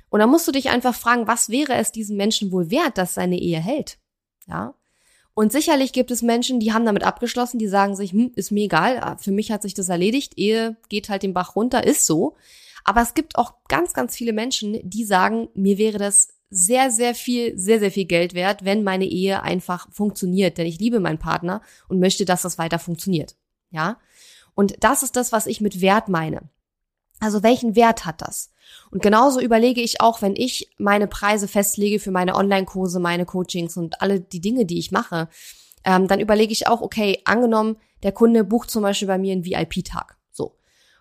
Und 0.09 0.19
dann 0.19 0.29
musst 0.29 0.47
du 0.47 0.51
dich 0.51 0.69
einfach 0.69 0.95
fragen, 0.95 1.27
was 1.27 1.49
wäre 1.49 1.73
es 1.75 1.91
diesem 1.91 2.15
Menschen 2.15 2.51
wohl 2.51 2.71
wert, 2.71 2.97
dass 2.97 3.13
seine 3.13 3.39
Ehe 3.39 3.59
hält? 3.59 3.97
Ja. 4.47 4.73
Und 5.33 5.51
sicherlich 5.51 5.91
gibt 5.91 6.09
es 6.09 6.21
Menschen, 6.21 6.59
die 6.59 6.73
haben 6.73 6.85
damit 6.85 7.03
abgeschlossen, 7.03 7.59
die 7.59 7.67
sagen 7.67 7.95
sich, 7.95 8.11
hm, 8.11 8.31
ist 8.35 8.51
mir 8.51 8.63
egal, 8.65 8.99
ah, 8.99 9.17
für 9.17 9.31
mich 9.31 9.51
hat 9.51 9.61
sich 9.61 9.73
das 9.73 9.89
erledigt, 9.89 10.37
Ehe 10.37 10.77
geht 10.89 11.09
halt 11.09 11.23
den 11.23 11.33
Bach 11.33 11.55
runter, 11.55 11.85
ist 11.85 12.05
so. 12.05 12.35
Aber 12.85 13.01
es 13.01 13.13
gibt 13.13 13.37
auch 13.37 13.53
ganz, 13.67 13.93
ganz 13.93 14.15
viele 14.15 14.33
Menschen, 14.33 14.79
die 14.81 15.03
sagen, 15.03 15.49
mir 15.53 15.77
wäre 15.77 15.97
das 15.97 16.29
sehr, 16.49 16.91
sehr 16.91 17.13
viel, 17.13 17.57
sehr, 17.57 17.79
sehr 17.79 17.91
viel 17.91 18.05
Geld 18.05 18.33
wert, 18.33 18.63
wenn 18.63 18.83
meine 18.83 19.05
Ehe 19.05 19.43
einfach 19.43 19.87
funktioniert. 19.91 20.57
Denn 20.57 20.67
ich 20.67 20.79
liebe 20.79 20.99
meinen 20.99 21.19
Partner 21.19 21.61
und 21.87 21.99
möchte, 21.99 22.25
dass 22.25 22.41
das 22.41 22.57
weiter 22.57 22.79
funktioniert. 22.79 23.35
Ja. 23.69 23.99
Und 24.55 24.75
das 24.83 25.03
ist 25.03 25.15
das, 25.15 25.31
was 25.31 25.45
ich 25.45 25.61
mit 25.61 25.81
Wert 25.81 26.07
meine. 26.09 26.49
Also 27.19 27.43
welchen 27.43 27.75
Wert 27.75 28.05
hat 28.05 28.21
das? 28.21 28.51
Und 28.91 29.01
genauso 29.01 29.39
überlege 29.39 29.81
ich 29.81 30.01
auch, 30.01 30.21
wenn 30.21 30.35
ich 30.35 30.71
meine 30.77 31.07
Preise 31.07 31.47
festlege 31.47 31.99
für 31.99 32.11
meine 32.11 32.35
Online-Kurse, 32.35 32.99
meine 32.99 33.25
Coachings 33.25 33.77
und 33.77 34.01
alle 34.01 34.19
die 34.19 34.41
Dinge, 34.41 34.65
die 34.65 34.79
ich 34.79 34.91
mache, 34.91 35.29
ähm, 35.83 36.07
dann 36.07 36.19
überlege 36.19 36.53
ich 36.53 36.67
auch, 36.67 36.81
okay, 36.81 37.21
angenommen, 37.25 37.77
der 38.03 38.11
Kunde 38.11 38.43
bucht 38.43 38.69
zum 38.69 38.83
Beispiel 38.83 39.07
bei 39.07 39.17
mir 39.17 39.33
einen 39.33 39.45
VIP-Tag. 39.45 40.16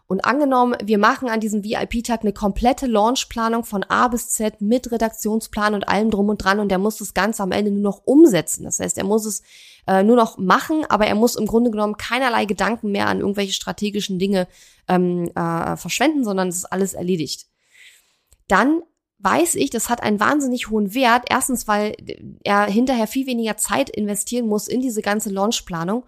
Und 0.08 0.24
angenommen, 0.24 0.76
wir 0.82 0.98
machen 0.98 1.28
an 1.28 1.40
diesem 1.40 1.64
VIP-Tag 1.64 2.20
eine 2.22 2.32
komplette 2.32 2.86
Launchplanung 2.86 3.64
von 3.64 3.82
A 3.84 4.06
bis 4.06 4.28
Z 4.28 4.60
mit 4.60 4.92
Redaktionsplan 4.92 5.74
und 5.74 5.88
allem 5.88 6.12
drum 6.12 6.28
und 6.28 6.38
dran 6.38 6.60
und 6.60 6.68
der 6.68 6.78
muss 6.78 6.98
das 6.98 7.12
Ganze 7.12 7.42
am 7.42 7.50
Ende 7.50 7.72
nur 7.72 7.82
noch 7.82 8.02
umsetzen. 8.04 8.64
Das 8.64 8.78
heißt, 8.78 8.98
er 8.98 9.04
muss 9.04 9.26
es 9.26 9.42
äh, 9.88 10.04
nur 10.04 10.14
noch 10.14 10.38
machen, 10.38 10.84
aber 10.88 11.06
er 11.06 11.16
muss 11.16 11.34
im 11.34 11.46
Grunde 11.46 11.72
genommen 11.72 11.96
keinerlei 11.96 12.44
Gedanken 12.44 12.92
mehr 12.92 13.08
an 13.08 13.18
irgendwelche 13.18 13.52
strategischen 13.52 14.20
Dinge 14.20 14.46
ähm, 14.86 15.28
äh, 15.34 15.76
verschwenden, 15.76 16.24
sondern 16.24 16.48
es 16.48 16.56
ist 16.56 16.72
alles 16.72 16.94
erledigt. 16.94 17.46
Dann 18.46 18.82
weiß 19.18 19.56
ich, 19.56 19.70
das 19.70 19.88
hat 19.88 20.02
einen 20.02 20.20
wahnsinnig 20.20 20.70
hohen 20.70 20.94
Wert. 20.94 21.24
Erstens, 21.28 21.66
weil 21.66 21.96
er 22.44 22.66
hinterher 22.66 23.06
viel 23.06 23.26
weniger 23.26 23.56
Zeit 23.56 23.90
investieren 23.90 24.46
muss 24.46 24.68
in 24.68 24.80
diese 24.80 25.02
ganze 25.02 25.30
Launchplanung. 25.30 26.04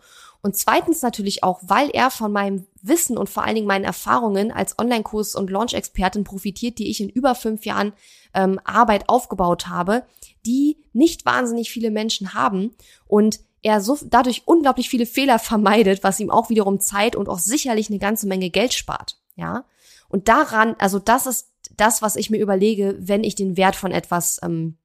Und 0.48 0.56
zweitens 0.56 1.02
natürlich 1.02 1.44
auch, 1.44 1.60
weil 1.62 1.90
er 1.90 2.10
von 2.10 2.32
meinem 2.32 2.66
Wissen 2.80 3.18
und 3.18 3.28
vor 3.28 3.44
allen 3.44 3.54
Dingen 3.54 3.66
meinen 3.66 3.84
Erfahrungen 3.84 4.50
als 4.50 4.78
Online-Kurs- 4.78 5.34
und 5.34 5.50
Launch-Expertin 5.50 6.24
profitiert, 6.24 6.78
die 6.78 6.88
ich 6.88 7.02
in 7.02 7.10
über 7.10 7.34
fünf 7.34 7.66
Jahren 7.66 7.92
ähm, 8.32 8.58
Arbeit 8.64 9.10
aufgebaut 9.10 9.68
habe, 9.68 10.06
die 10.46 10.78
nicht 10.94 11.26
wahnsinnig 11.26 11.70
viele 11.70 11.90
Menschen 11.90 12.32
haben 12.32 12.74
und 13.06 13.40
er 13.60 13.82
so 13.82 13.98
dadurch 14.02 14.44
unglaublich 14.46 14.88
viele 14.88 15.04
Fehler 15.04 15.38
vermeidet, 15.38 16.02
was 16.02 16.18
ihm 16.18 16.30
auch 16.30 16.48
wiederum 16.48 16.80
Zeit 16.80 17.14
und 17.14 17.28
auch 17.28 17.40
sicherlich 17.40 17.90
eine 17.90 17.98
ganze 17.98 18.26
Menge 18.26 18.48
Geld 18.48 18.72
spart. 18.72 19.18
Ja. 19.36 19.66
Und 20.08 20.28
daran, 20.28 20.76
also 20.78 20.98
das 20.98 21.26
ist 21.26 21.52
das, 21.76 22.00
was 22.00 22.16
ich 22.16 22.30
mir 22.30 22.40
überlege, 22.40 22.96
wenn 22.98 23.22
ich 23.22 23.34
den 23.34 23.58
Wert 23.58 23.76
von 23.76 23.92
etwas 23.92 24.40
ähm, 24.42 24.78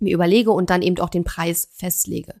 mir 0.00 0.14
überlege 0.14 0.50
und 0.50 0.70
dann 0.70 0.82
eben 0.82 0.98
auch 0.98 1.08
den 1.08 1.24
Preis 1.24 1.68
festlege. 1.72 2.34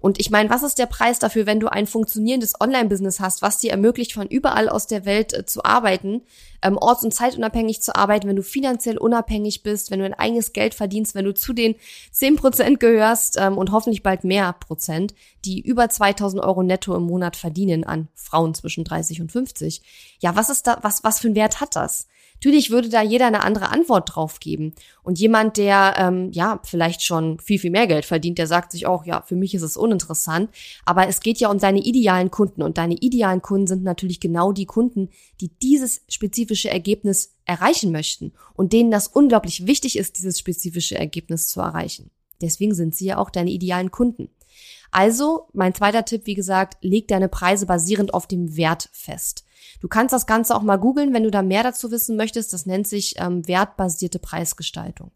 Und 0.00 0.20
ich 0.20 0.30
meine, 0.30 0.50
was 0.50 0.62
ist 0.62 0.78
der 0.78 0.86
Preis 0.86 1.18
dafür, 1.18 1.46
wenn 1.46 1.60
du 1.60 1.68
ein 1.68 1.86
funktionierendes 1.86 2.60
Online-Business 2.60 3.20
hast, 3.20 3.42
was 3.42 3.58
dir 3.58 3.70
ermöglicht, 3.70 4.12
von 4.12 4.26
überall 4.26 4.68
aus 4.68 4.86
der 4.86 5.04
Welt 5.04 5.32
äh, 5.32 5.46
zu 5.46 5.64
arbeiten, 5.64 6.22
ähm, 6.62 6.78
orts- 6.78 7.04
und 7.04 7.12
zeitunabhängig 7.12 7.82
zu 7.82 7.94
arbeiten, 7.94 8.28
wenn 8.28 8.36
du 8.36 8.42
finanziell 8.42 8.98
unabhängig 8.98 9.62
bist, 9.62 9.90
wenn 9.90 9.98
du 9.98 10.06
ein 10.06 10.14
eigenes 10.14 10.52
Geld 10.52 10.74
verdienst, 10.74 11.14
wenn 11.14 11.24
du 11.24 11.34
zu 11.34 11.52
den 11.52 11.74
10 12.12 12.36
Prozent 12.36 12.80
gehörst 12.80 13.36
ähm, 13.38 13.58
und 13.58 13.72
hoffentlich 13.72 14.02
bald 14.02 14.24
mehr 14.24 14.52
Prozent, 14.52 15.14
die 15.44 15.60
über 15.60 15.88
2000 15.88 16.42
Euro 16.42 16.62
netto 16.62 16.94
im 16.96 17.04
Monat 17.04 17.36
verdienen 17.36 17.84
an 17.84 18.08
Frauen 18.14 18.54
zwischen 18.54 18.84
30 18.84 19.20
und 19.20 19.32
50. 19.32 19.82
Ja, 20.20 20.36
was 20.36 20.50
ist 20.50 20.66
da, 20.66 20.78
was, 20.82 21.04
was 21.04 21.20
für 21.20 21.28
einen 21.28 21.36
Wert 21.36 21.60
hat 21.60 21.76
das? 21.76 22.06
Natürlich 22.42 22.72
würde 22.72 22.88
da 22.88 23.02
jeder 23.02 23.28
eine 23.28 23.44
andere 23.44 23.68
Antwort 23.68 24.16
drauf 24.16 24.40
geben. 24.40 24.74
Und 25.04 25.20
jemand, 25.20 25.58
der 25.58 25.94
ähm, 25.96 26.32
ja 26.32 26.58
vielleicht 26.64 27.02
schon 27.02 27.38
viel, 27.38 27.60
viel 27.60 27.70
mehr 27.70 27.86
Geld 27.86 28.04
verdient, 28.04 28.36
der 28.36 28.48
sagt 28.48 28.72
sich 28.72 28.84
auch, 28.84 29.06
ja, 29.06 29.22
für 29.22 29.36
mich 29.36 29.54
ist 29.54 29.62
es 29.62 29.76
uninteressant. 29.76 30.50
Aber 30.84 31.06
es 31.06 31.20
geht 31.20 31.38
ja 31.38 31.52
um 31.52 31.58
deine 31.58 31.78
idealen 31.78 32.32
Kunden. 32.32 32.62
Und 32.62 32.78
deine 32.78 32.94
idealen 32.94 33.42
Kunden 33.42 33.68
sind 33.68 33.84
natürlich 33.84 34.18
genau 34.18 34.50
die 34.50 34.66
Kunden, 34.66 35.10
die 35.40 35.52
dieses 35.62 36.02
spezifische 36.08 36.68
Ergebnis 36.68 37.36
erreichen 37.44 37.92
möchten 37.92 38.32
und 38.54 38.72
denen 38.72 38.90
das 38.90 39.06
unglaublich 39.06 39.68
wichtig 39.68 39.96
ist, 39.96 40.18
dieses 40.18 40.40
spezifische 40.40 40.98
Ergebnis 40.98 41.46
zu 41.46 41.60
erreichen. 41.60 42.10
Deswegen 42.40 42.74
sind 42.74 42.96
sie 42.96 43.04
ja 43.04 43.18
auch 43.18 43.30
deine 43.30 43.50
idealen 43.50 43.92
Kunden. 43.92 44.30
Also, 44.92 45.48
mein 45.54 45.74
zweiter 45.74 46.04
Tipp, 46.04 46.26
wie 46.26 46.34
gesagt, 46.34 46.76
leg 46.82 47.08
deine 47.08 47.28
Preise 47.28 47.64
basierend 47.66 48.12
auf 48.12 48.26
dem 48.26 48.56
Wert 48.56 48.90
fest. 48.92 49.44
Du 49.80 49.88
kannst 49.88 50.12
das 50.12 50.26
Ganze 50.26 50.54
auch 50.54 50.62
mal 50.62 50.76
googeln, 50.76 51.14
wenn 51.14 51.24
du 51.24 51.30
da 51.30 51.42
mehr 51.42 51.62
dazu 51.62 51.90
wissen 51.90 52.16
möchtest. 52.16 52.52
Das 52.52 52.66
nennt 52.66 52.86
sich 52.86 53.14
ähm, 53.16 53.48
wertbasierte 53.48 54.18
Preisgestaltung. 54.18 55.10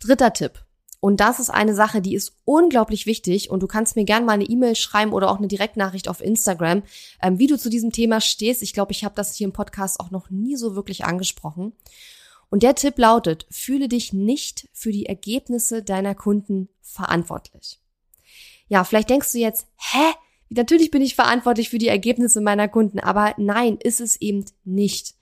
Dritter 0.00 0.32
Tipp. 0.32 0.64
Und 1.00 1.20
das 1.20 1.38
ist 1.38 1.50
eine 1.50 1.74
Sache, 1.74 2.00
die 2.00 2.14
ist 2.14 2.36
unglaublich 2.44 3.04
wichtig. 3.04 3.50
Und 3.50 3.60
du 3.62 3.66
kannst 3.66 3.94
mir 3.94 4.04
gerne 4.04 4.24
mal 4.24 4.32
eine 4.32 4.44
E-Mail 4.44 4.74
schreiben 4.74 5.12
oder 5.12 5.30
auch 5.30 5.38
eine 5.38 5.48
Direktnachricht 5.48 6.08
auf 6.08 6.22
Instagram, 6.22 6.82
ähm, 7.20 7.38
wie 7.38 7.46
du 7.46 7.58
zu 7.58 7.68
diesem 7.68 7.92
Thema 7.92 8.22
stehst. 8.22 8.62
Ich 8.62 8.72
glaube, 8.72 8.92
ich 8.92 9.04
habe 9.04 9.14
das 9.14 9.34
hier 9.34 9.46
im 9.46 9.52
Podcast 9.52 10.00
auch 10.00 10.10
noch 10.10 10.30
nie 10.30 10.56
so 10.56 10.74
wirklich 10.74 11.04
angesprochen. 11.04 11.72
Und 12.48 12.62
der 12.62 12.74
Tipp 12.74 12.98
lautet, 12.98 13.46
fühle 13.50 13.88
dich 13.88 14.12
nicht 14.14 14.68
für 14.72 14.92
die 14.92 15.06
Ergebnisse 15.06 15.82
deiner 15.82 16.14
Kunden 16.14 16.68
verantwortlich. 16.80 17.81
Ja, 18.72 18.84
vielleicht 18.84 19.10
denkst 19.10 19.32
du 19.32 19.38
jetzt, 19.38 19.66
hä? 19.76 20.14
Natürlich 20.48 20.90
bin 20.90 21.02
ich 21.02 21.14
verantwortlich 21.14 21.68
für 21.68 21.76
die 21.76 21.88
Ergebnisse 21.88 22.40
meiner 22.40 22.68
Kunden, 22.68 23.00
aber 23.00 23.34
nein, 23.36 23.76
ist 23.76 24.00
es 24.00 24.18
eben 24.18 24.46
nicht. 24.64 25.14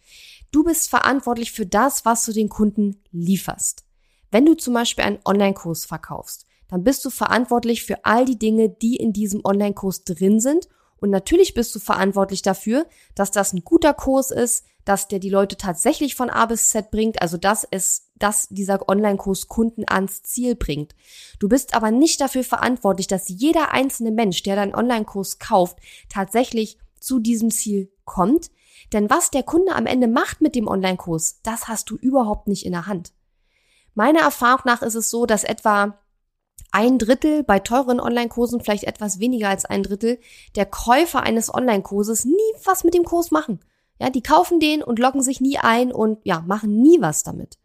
Du 0.52 0.62
bist 0.62 0.88
verantwortlich 0.88 1.50
für 1.50 1.66
das, 1.66 2.04
was 2.04 2.24
du 2.24 2.32
den 2.32 2.48
Kunden 2.48 3.02
lieferst. 3.10 3.84
Wenn 4.30 4.46
du 4.46 4.54
zum 4.54 4.74
Beispiel 4.74 5.02
einen 5.02 5.18
Online-Kurs 5.24 5.84
verkaufst, 5.84 6.46
dann 6.68 6.84
bist 6.84 7.04
du 7.04 7.10
verantwortlich 7.10 7.82
für 7.82 8.04
all 8.04 8.24
die 8.24 8.38
Dinge, 8.38 8.68
die 8.68 8.94
in 8.94 9.12
diesem 9.12 9.40
Online-Kurs 9.44 10.04
drin 10.04 10.38
sind 10.38 10.68
und 10.98 11.10
natürlich 11.10 11.52
bist 11.52 11.74
du 11.74 11.80
verantwortlich 11.80 12.42
dafür, 12.42 12.86
dass 13.16 13.32
das 13.32 13.52
ein 13.52 13.64
guter 13.64 13.94
Kurs 13.94 14.30
ist, 14.30 14.64
dass 14.84 15.08
der 15.08 15.18
die 15.18 15.30
Leute 15.30 15.56
tatsächlich 15.56 16.14
von 16.14 16.30
A 16.30 16.46
bis 16.46 16.70
Z 16.70 16.90
bringt, 16.90 17.22
also 17.22 17.36
dass 17.36 17.66
es, 17.70 18.10
dass 18.16 18.48
dieser 18.48 18.88
Online-Kurs 18.88 19.48
Kunden 19.48 19.84
ans 19.88 20.22
Ziel 20.22 20.54
bringt. 20.54 20.94
Du 21.38 21.48
bist 21.48 21.74
aber 21.74 21.90
nicht 21.90 22.20
dafür 22.20 22.44
verantwortlich, 22.44 23.06
dass 23.06 23.28
jeder 23.28 23.72
einzelne 23.72 24.10
Mensch, 24.10 24.42
der 24.42 24.56
deinen 24.56 24.74
Online-Kurs 24.74 25.38
kauft, 25.38 25.78
tatsächlich 26.08 26.78
zu 27.00 27.18
diesem 27.18 27.50
Ziel 27.50 27.92
kommt. 28.04 28.50
Denn 28.92 29.08
was 29.08 29.30
der 29.30 29.42
Kunde 29.42 29.74
am 29.74 29.86
Ende 29.86 30.08
macht 30.08 30.40
mit 30.40 30.54
dem 30.54 30.66
Online-Kurs, 30.66 31.40
das 31.42 31.68
hast 31.68 31.90
du 31.90 31.96
überhaupt 31.96 32.48
nicht 32.48 32.66
in 32.66 32.72
der 32.72 32.86
Hand. 32.86 33.12
Meiner 33.94 34.20
Erfahrung 34.20 34.62
nach 34.64 34.82
ist 34.82 34.94
es 34.94 35.10
so, 35.10 35.26
dass 35.26 35.44
etwa 35.44 35.98
ein 36.72 36.98
Drittel, 36.98 37.42
bei 37.42 37.58
teuren 37.58 38.00
Online-Kursen 38.00 38.60
vielleicht 38.60 38.84
etwas 38.84 39.18
weniger 39.18 39.48
als 39.48 39.64
ein 39.64 39.82
Drittel, 39.82 40.20
der 40.54 40.66
Käufer 40.66 41.22
eines 41.22 41.52
Online-Kurses 41.52 42.24
nie 42.24 42.36
was 42.64 42.84
mit 42.84 42.94
dem 42.94 43.04
Kurs 43.04 43.30
machen. 43.30 43.60
Ja, 44.00 44.10
die 44.10 44.22
kaufen 44.22 44.60
den 44.60 44.82
und 44.82 44.98
loggen 44.98 45.22
sich 45.22 45.40
nie 45.40 45.58
ein 45.58 45.92
und 45.92 46.18
ja, 46.24 46.40
machen 46.40 46.80
nie 46.80 47.00
was 47.00 47.22
damit. 47.22 47.58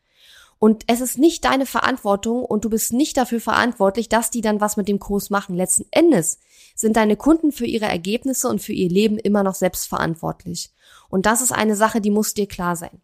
Und 0.60 0.84
es 0.88 1.02
ist 1.02 1.18
nicht 1.18 1.46
deine 1.46 1.66
Verantwortung 1.66 2.44
und 2.44 2.66
du 2.66 2.70
bist 2.70 2.94
nicht 2.94 3.18
dafür 3.18 3.40
verantwortlich, 3.40 4.10
dass 4.10 4.32
die 4.32 4.42
dann 4.42 4.62
was 4.62 4.78
mit 4.78 4.88
dem 4.88 5.00
Kurs 5.00 5.30
machen. 5.30 5.56
Letzten 5.56 5.86
Endes 5.92 6.40
sind 6.76 6.98
deine 6.98 7.18
Kunden 7.18 7.52
für 7.52 7.66
ihre 7.66 7.86
Ergebnisse 7.86 8.48
und 8.50 8.62
für 8.62 8.74
ihr 8.74 8.90
Leben 8.90 9.18
immer 9.18 9.44
noch 9.44 9.56
selbst 9.56 9.88
verantwortlich. 9.88 10.72
Und 11.10 11.26
das 11.26 11.42
ist 11.42 11.52
eine 11.52 11.76
Sache, 11.76 12.02
die 12.02 12.12
muss 12.12 12.34
dir 12.34 12.48
klar 12.48 12.76
sein. 12.76 13.02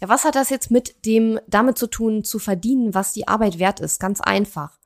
Ja, 0.00 0.08
was 0.08 0.24
hat 0.24 0.36
das 0.36 0.50
jetzt 0.50 0.70
mit 0.70 1.04
dem 1.04 1.40
damit 1.48 1.78
zu 1.78 1.88
tun, 1.88 2.22
zu 2.22 2.38
verdienen, 2.38 2.94
was 2.94 3.12
die 3.12 3.26
Arbeit 3.26 3.58
wert 3.58 3.80
ist? 3.80 3.98
Ganz 3.98 4.20
einfach. 4.20 4.78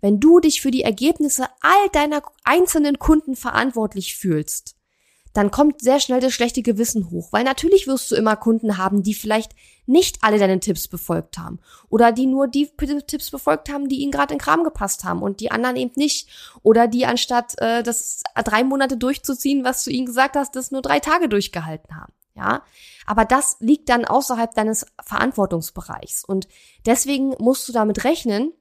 Wenn 0.00 0.20
du 0.20 0.40
dich 0.40 0.60
für 0.60 0.70
die 0.70 0.82
Ergebnisse 0.82 1.46
all 1.60 1.88
deiner 1.92 2.22
einzelnen 2.44 2.98
Kunden 2.98 3.36
verantwortlich 3.36 4.16
fühlst, 4.16 4.74
dann 5.32 5.50
kommt 5.50 5.80
sehr 5.80 6.00
schnell 6.00 6.20
das 6.20 6.32
schlechte 6.32 6.62
Gewissen 6.62 7.10
hoch, 7.10 7.28
weil 7.32 7.44
natürlich 7.44 7.86
wirst 7.86 8.10
du 8.10 8.16
immer 8.16 8.36
Kunden 8.36 8.76
haben, 8.76 9.02
die 9.02 9.14
vielleicht 9.14 9.52
nicht 9.86 10.18
alle 10.22 10.38
deine 10.38 10.60
Tipps 10.60 10.88
befolgt 10.88 11.38
haben. 11.38 11.58
Oder 11.88 12.12
die 12.12 12.26
nur 12.26 12.48
die 12.48 12.70
Tipps 13.06 13.30
befolgt 13.30 13.70
haben, 13.70 13.88
die 13.88 14.00
ihnen 14.00 14.12
gerade 14.12 14.34
in 14.34 14.40
Kram 14.40 14.62
gepasst 14.62 15.04
haben 15.04 15.22
und 15.22 15.40
die 15.40 15.50
anderen 15.50 15.76
eben 15.76 15.92
nicht. 15.96 16.28
Oder 16.62 16.86
die 16.86 17.06
anstatt 17.06 17.54
äh, 17.58 17.82
das 17.82 18.22
drei 18.44 18.62
Monate 18.62 18.96
durchzuziehen, 18.96 19.64
was 19.64 19.84
du 19.84 19.90
ihnen 19.90 20.06
gesagt 20.06 20.36
hast, 20.36 20.54
das 20.54 20.70
nur 20.70 20.82
drei 20.82 21.00
Tage 21.00 21.28
durchgehalten 21.28 21.96
haben. 21.96 22.12
Ja, 22.34 22.62
aber 23.06 23.26
das 23.26 23.56
liegt 23.60 23.90
dann 23.90 24.06
außerhalb 24.06 24.54
deines 24.54 24.86
Verantwortungsbereichs. 25.02 26.24
Und 26.24 26.48
deswegen 26.86 27.34
musst 27.38 27.68
du 27.68 27.72
damit 27.72 28.04
rechnen, 28.04 28.52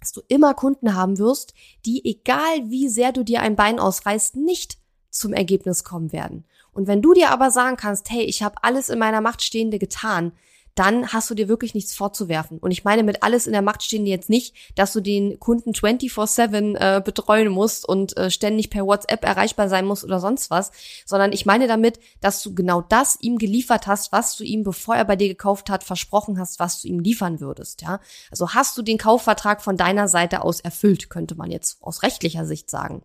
dass 0.00 0.12
du 0.12 0.20
immer 0.26 0.52
Kunden 0.54 0.94
haben 0.94 1.18
wirst, 1.18 1.54
die, 1.86 2.04
egal 2.04 2.68
wie 2.70 2.88
sehr 2.88 3.12
du 3.12 3.22
dir 3.22 3.40
ein 3.40 3.54
Bein 3.54 3.78
ausreißt, 3.78 4.34
nicht 4.34 4.78
zum 5.14 5.32
Ergebnis 5.32 5.84
kommen 5.84 6.12
werden. 6.12 6.44
Und 6.72 6.86
wenn 6.86 7.02
du 7.02 7.14
dir 7.14 7.30
aber 7.30 7.50
sagen 7.50 7.76
kannst, 7.76 8.10
hey, 8.10 8.22
ich 8.22 8.42
habe 8.42 8.56
alles 8.62 8.88
in 8.88 8.98
meiner 8.98 9.20
Macht 9.20 9.42
Stehende 9.42 9.78
getan, 9.78 10.32
dann 10.74 11.12
hast 11.12 11.30
du 11.30 11.34
dir 11.34 11.48
wirklich 11.48 11.74
nichts 11.74 11.94
vorzuwerfen. 11.94 12.58
Und 12.58 12.70
ich 12.70 12.84
meine 12.84 13.04
mit 13.04 13.22
alles 13.22 13.46
in 13.46 13.52
der 13.52 13.62
Macht 13.62 13.82
stehen 13.82 14.06
jetzt 14.06 14.28
nicht, 14.28 14.54
dass 14.74 14.92
du 14.92 15.00
den 15.00 15.38
Kunden 15.38 15.70
24-7 15.70 16.76
äh, 16.76 17.00
betreuen 17.00 17.48
musst 17.48 17.88
und 17.88 18.16
äh, 18.16 18.30
ständig 18.30 18.70
per 18.70 18.84
WhatsApp 18.84 19.24
erreichbar 19.24 19.68
sein 19.68 19.86
musst 19.86 20.04
oder 20.04 20.18
sonst 20.18 20.50
was, 20.50 20.72
sondern 21.06 21.32
ich 21.32 21.46
meine 21.46 21.68
damit, 21.68 22.00
dass 22.20 22.42
du 22.42 22.54
genau 22.54 22.82
das 22.82 23.16
ihm 23.20 23.38
geliefert 23.38 23.86
hast, 23.86 24.10
was 24.10 24.36
du 24.36 24.42
ihm, 24.42 24.64
bevor 24.64 24.96
er 24.96 25.04
bei 25.04 25.16
dir 25.16 25.28
gekauft 25.28 25.70
hat, 25.70 25.84
versprochen 25.84 26.38
hast, 26.38 26.58
was 26.58 26.82
du 26.82 26.88
ihm 26.88 26.98
liefern 26.98 27.40
würdest. 27.40 27.82
Ja, 27.82 28.00
Also 28.30 28.54
hast 28.54 28.76
du 28.76 28.82
den 28.82 28.98
Kaufvertrag 28.98 29.62
von 29.62 29.76
deiner 29.76 30.08
Seite 30.08 30.42
aus 30.42 30.60
erfüllt, 30.60 31.08
könnte 31.08 31.36
man 31.36 31.50
jetzt 31.50 31.78
aus 31.82 32.02
rechtlicher 32.02 32.46
Sicht 32.46 32.68
sagen. 32.68 33.02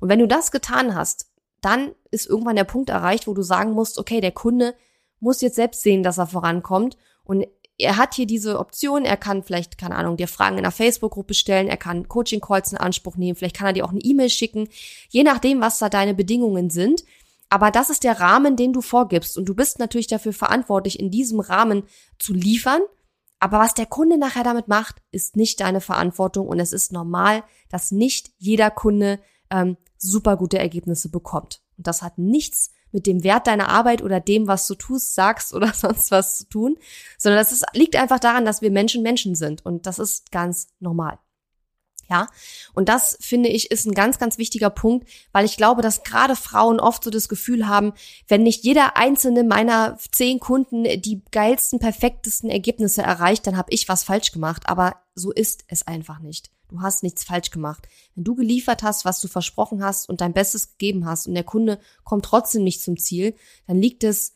Und 0.00 0.08
wenn 0.08 0.18
du 0.18 0.26
das 0.26 0.50
getan 0.50 0.96
hast, 0.96 1.26
dann 1.64 1.92
ist 2.10 2.26
irgendwann 2.26 2.56
der 2.56 2.64
Punkt 2.64 2.90
erreicht, 2.90 3.26
wo 3.26 3.34
du 3.34 3.42
sagen 3.42 3.72
musst, 3.72 3.98
okay, 3.98 4.20
der 4.20 4.32
Kunde 4.32 4.74
muss 5.20 5.40
jetzt 5.40 5.56
selbst 5.56 5.82
sehen, 5.82 6.02
dass 6.02 6.18
er 6.18 6.26
vorankommt. 6.26 6.96
Und 7.24 7.46
er 7.78 7.96
hat 7.96 8.14
hier 8.14 8.26
diese 8.26 8.58
Option, 8.58 9.04
er 9.04 9.16
kann 9.16 9.42
vielleicht, 9.42 9.78
keine 9.78 9.96
Ahnung, 9.96 10.16
dir 10.16 10.28
Fragen 10.28 10.56
in 10.56 10.62
der 10.62 10.70
Facebook-Gruppe 10.70 11.34
stellen, 11.34 11.66
er 11.66 11.76
kann 11.76 12.08
Coaching-Calls 12.08 12.72
in 12.72 12.78
Anspruch 12.78 13.16
nehmen, 13.16 13.34
vielleicht 13.34 13.56
kann 13.56 13.66
er 13.66 13.72
dir 13.72 13.84
auch 13.84 13.90
eine 13.90 14.00
E-Mail 14.00 14.30
schicken, 14.30 14.68
je 15.08 15.24
nachdem, 15.24 15.60
was 15.60 15.78
da 15.78 15.88
deine 15.88 16.14
Bedingungen 16.14 16.70
sind. 16.70 17.04
Aber 17.48 17.70
das 17.70 17.90
ist 17.90 18.04
der 18.04 18.20
Rahmen, 18.20 18.56
den 18.56 18.72
du 18.72 18.80
vorgibst. 18.80 19.38
Und 19.38 19.48
du 19.48 19.54
bist 19.54 19.78
natürlich 19.78 20.06
dafür 20.06 20.32
verantwortlich, 20.32 20.98
in 20.98 21.10
diesem 21.10 21.40
Rahmen 21.40 21.84
zu 22.18 22.32
liefern. 22.32 22.80
Aber 23.38 23.58
was 23.58 23.74
der 23.74 23.86
Kunde 23.86 24.18
nachher 24.18 24.42
damit 24.42 24.66
macht, 24.66 24.96
ist 25.12 25.36
nicht 25.36 25.60
deine 25.60 25.80
Verantwortung. 25.80 26.48
Und 26.48 26.58
es 26.58 26.72
ist 26.72 26.92
normal, 26.92 27.44
dass 27.68 27.92
nicht 27.92 28.32
jeder 28.38 28.70
Kunde 28.70 29.20
ähm, 29.50 29.76
super 30.04 30.36
gute 30.36 30.58
Ergebnisse 30.58 31.08
bekommt. 31.08 31.60
Und 31.76 31.86
das 31.86 32.02
hat 32.02 32.18
nichts 32.18 32.70
mit 32.92 33.06
dem 33.06 33.24
Wert 33.24 33.46
deiner 33.46 33.68
Arbeit 33.68 34.02
oder 34.02 34.20
dem, 34.20 34.46
was 34.46 34.66
du 34.66 34.74
tust, 34.74 35.14
sagst 35.14 35.52
oder 35.52 35.72
sonst 35.74 36.10
was 36.10 36.38
zu 36.38 36.48
tun, 36.48 36.76
sondern 37.18 37.40
das 37.40 37.52
ist, 37.52 37.64
liegt 37.72 37.96
einfach 37.96 38.20
daran, 38.20 38.44
dass 38.44 38.62
wir 38.62 38.70
Menschen 38.70 39.02
Menschen 39.02 39.34
sind 39.34 39.64
und 39.66 39.86
das 39.86 39.98
ist 39.98 40.30
ganz 40.30 40.68
normal. 40.78 41.18
Ja, 42.08 42.26
und 42.74 42.88
das 42.88 43.16
finde 43.20 43.48
ich 43.48 43.70
ist 43.70 43.86
ein 43.86 43.94
ganz, 43.94 44.18
ganz 44.18 44.36
wichtiger 44.36 44.70
Punkt, 44.70 45.08
weil 45.32 45.44
ich 45.44 45.56
glaube, 45.56 45.82
dass 45.82 46.02
gerade 46.02 46.36
Frauen 46.36 46.80
oft 46.80 47.04
so 47.04 47.10
das 47.10 47.28
Gefühl 47.28 47.66
haben, 47.66 47.94
wenn 48.28 48.42
nicht 48.42 48.64
jeder 48.64 48.96
einzelne 48.96 49.42
meiner 49.44 49.96
zehn 50.12 50.38
Kunden 50.38 50.84
die 51.00 51.22
geilsten, 51.30 51.78
perfektesten 51.78 52.50
Ergebnisse 52.50 53.02
erreicht, 53.02 53.46
dann 53.46 53.56
habe 53.56 53.72
ich 53.72 53.88
was 53.88 54.04
falsch 54.04 54.32
gemacht. 54.32 54.68
Aber 54.68 54.96
so 55.14 55.32
ist 55.32 55.64
es 55.68 55.86
einfach 55.86 56.18
nicht. 56.18 56.50
Du 56.68 56.80
hast 56.80 57.02
nichts 57.02 57.24
falsch 57.24 57.50
gemacht. 57.50 57.86
Wenn 58.14 58.24
du 58.24 58.34
geliefert 58.34 58.82
hast, 58.82 59.04
was 59.04 59.20
du 59.20 59.28
versprochen 59.28 59.84
hast 59.84 60.08
und 60.08 60.20
dein 60.20 60.32
Bestes 60.32 60.70
gegeben 60.70 61.06
hast 61.06 61.26
und 61.26 61.34
der 61.34 61.44
Kunde 61.44 61.78
kommt 62.04 62.24
trotzdem 62.24 62.64
nicht 62.64 62.82
zum 62.82 62.96
Ziel, 62.98 63.34
dann 63.66 63.80
liegt 63.80 64.02
es 64.04 64.34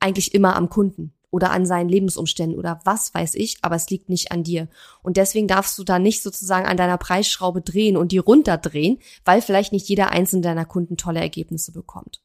eigentlich 0.00 0.34
immer 0.34 0.56
am 0.56 0.68
Kunden 0.68 1.14
oder 1.34 1.50
an 1.50 1.66
seinen 1.66 1.88
Lebensumständen 1.88 2.56
oder 2.56 2.80
was 2.84 3.12
weiß 3.12 3.34
ich, 3.34 3.58
aber 3.62 3.74
es 3.74 3.90
liegt 3.90 4.08
nicht 4.08 4.30
an 4.30 4.44
dir. 4.44 4.68
Und 5.02 5.16
deswegen 5.16 5.48
darfst 5.48 5.76
du 5.76 5.82
da 5.82 5.98
nicht 5.98 6.22
sozusagen 6.22 6.64
an 6.64 6.76
deiner 6.76 6.96
Preisschraube 6.96 7.60
drehen 7.60 7.96
und 7.96 8.12
die 8.12 8.18
runterdrehen, 8.18 9.00
weil 9.24 9.42
vielleicht 9.42 9.72
nicht 9.72 9.88
jeder 9.88 10.10
einzelne 10.10 10.42
deiner 10.42 10.64
Kunden 10.64 10.96
tolle 10.96 11.18
Ergebnisse 11.18 11.72
bekommt. 11.72 12.22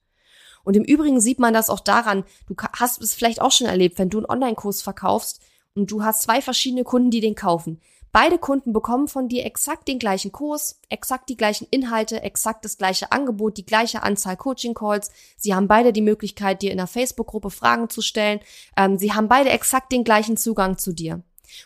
Und 0.63 0.77
im 0.77 0.83
Übrigen 0.83 1.19
sieht 1.19 1.39
man 1.39 1.55
das 1.55 1.71
auch 1.71 1.79
daran, 1.79 2.23
du 2.47 2.53
hast 2.73 3.01
es 3.01 3.15
vielleicht 3.15 3.41
auch 3.41 3.51
schon 3.51 3.65
erlebt, 3.65 3.97
wenn 3.97 4.11
du 4.11 4.19
einen 4.19 4.29
Online-Kurs 4.29 4.83
verkaufst 4.83 5.41
und 5.73 5.89
du 5.89 6.03
hast 6.03 6.21
zwei 6.21 6.39
verschiedene 6.39 6.83
Kunden, 6.83 7.09
die 7.09 7.21
den 7.21 7.33
kaufen. 7.33 7.81
Beide 8.11 8.39
Kunden 8.39 8.73
bekommen 8.73 9.07
von 9.07 9.27
dir 9.27 9.45
exakt 9.45 9.87
den 9.87 9.99
gleichen 9.99 10.31
Kurs, 10.31 10.81
exakt 10.89 11.29
die 11.29 11.37
gleichen 11.37 11.67
Inhalte, 11.69 12.23
exakt 12.23 12.65
das 12.65 12.77
gleiche 12.77 13.11
Angebot, 13.11 13.57
die 13.57 13.65
gleiche 13.65 14.01
Anzahl 14.01 14.35
Coaching-Calls. 14.35 15.11
Sie 15.37 15.53
haben 15.53 15.67
beide 15.67 15.93
die 15.93 16.01
Möglichkeit, 16.01 16.63
dir 16.63 16.71
in 16.71 16.77
der 16.77 16.87
Facebook-Gruppe 16.87 17.51
Fragen 17.51 17.89
zu 17.89 18.01
stellen. 18.01 18.39
Ähm, 18.75 18.97
sie 18.97 19.13
haben 19.13 19.27
beide 19.27 19.51
exakt 19.51 19.91
den 19.91 20.03
gleichen 20.03 20.37
Zugang 20.37 20.79
zu 20.79 20.91
dir. 20.91 21.21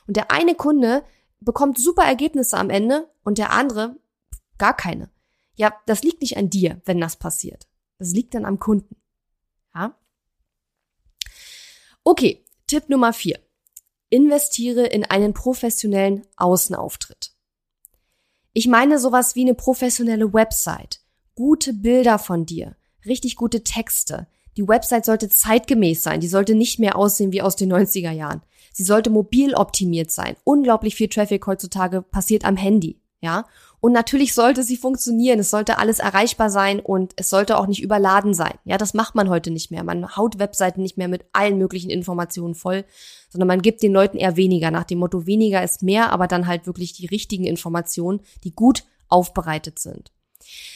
Und 0.06 0.18
der 0.18 0.32
eine 0.32 0.56
Kunde 0.56 1.04
bekommt 1.40 1.78
super 1.78 2.04
Ergebnisse 2.04 2.58
am 2.58 2.70
Ende 2.70 3.10
und 3.24 3.38
der 3.38 3.52
andere 3.52 3.96
gar 4.58 4.76
keine. 4.76 5.10
Ja, 5.56 5.74
das 5.86 6.04
liegt 6.04 6.22
nicht 6.22 6.36
an 6.36 6.50
dir, 6.50 6.82
wenn 6.84 7.00
das 7.00 7.16
passiert. 7.16 7.68
Das 8.00 8.12
liegt 8.12 8.34
dann 8.34 8.46
am 8.46 8.60
Kunden. 8.60 8.98
Ja? 9.74 9.98
Okay, 12.04 12.44
Tipp 12.68 12.90
Nummer 12.90 13.14
vier 13.14 13.40
investiere 14.14 14.86
in 14.86 15.04
einen 15.06 15.34
professionellen 15.34 16.22
Außenauftritt. 16.38 17.32
Ich 18.54 18.68
meine 18.68 19.00
sowas 19.00 19.36
wie 19.36 19.42
eine 19.42 19.56
professionelle 19.56 20.32
Website, 20.36 21.00
gute 21.34 21.74
Bilder 21.74 22.20
von 22.20 22.46
dir, 22.46 22.76
richtig 23.08 23.36
gute 23.36 23.64
Texte. 23.64 24.28
Die 24.56 24.68
Website 24.68 25.06
sollte 25.06 25.30
zeitgemäß 25.30 26.04
sein, 26.04 26.20
die 26.20 26.28
sollte 26.28 26.54
nicht 26.54 26.78
mehr 26.78 26.96
aussehen 26.96 27.32
wie 27.32 27.42
aus 27.42 27.56
den 27.56 27.74
90er 27.74 28.12
Jahren. 28.12 28.44
Sie 28.72 28.84
sollte 28.84 29.10
mobil 29.10 29.56
optimiert 29.56 30.12
sein. 30.12 30.36
Unglaublich 30.44 30.94
viel 30.94 31.08
Traffic 31.08 31.48
heutzutage 31.48 32.04
passiert 32.04 32.46
am 32.46 32.56
Handy, 32.56 33.02
ja? 33.20 33.48
Und 33.84 33.92
natürlich 33.92 34.34
sollte 34.34 34.64
sie 34.64 34.78
funktionieren. 34.78 35.40
Es 35.40 35.50
sollte 35.50 35.78
alles 35.78 36.00
erreichbar 36.00 36.50
sein 36.50 36.80
und 36.80 37.12
es 37.18 37.30
sollte 37.30 37.58
auch 37.58 37.68
nicht 37.68 37.84
überladen 37.84 38.34
sein. 38.34 38.54
Ja, 38.64 38.78
das 38.78 38.94
macht 38.94 39.14
man 39.14 39.28
heute 39.28 39.52
nicht 39.52 39.72
mehr. 39.72 39.84
Man 39.84 40.16
haut 40.16 40.40
Webseiten 40.40 40.82
nicht 40.82 40.98
mehr 40.98 41.10
mit 41.10 41.26
allen 41.34 41.58
möglichen 41.58 41.90
Informationen 41.90 42.56
voll, 42.56 42.86
sondern 43.30 43.50
man 43.50 43.62
gibt 43.62 43.84
den 43.84 43.92
Leuten 43.92 44.16
eher 44.16 44.38
weniger 44.38 44.72
nach 44.72 44.86
dem 44.86 45.00
Motto 45.00 45.26
weniger 45.26 45.62
ist 45.62 45.84
mehr, 45.84 46.14
aber 46.14 46.28
dann 46.28 46.48
halt 46.48 46.66
wirklich 46.66 46.94
die 46.94 47.08
richtigen 47.08 47.44
Informationen, 47.44 48.22
die 48.46 48.56
gut 48.56 48.86
aufbereitet 49.10 49.80
sind. 49.80 50.14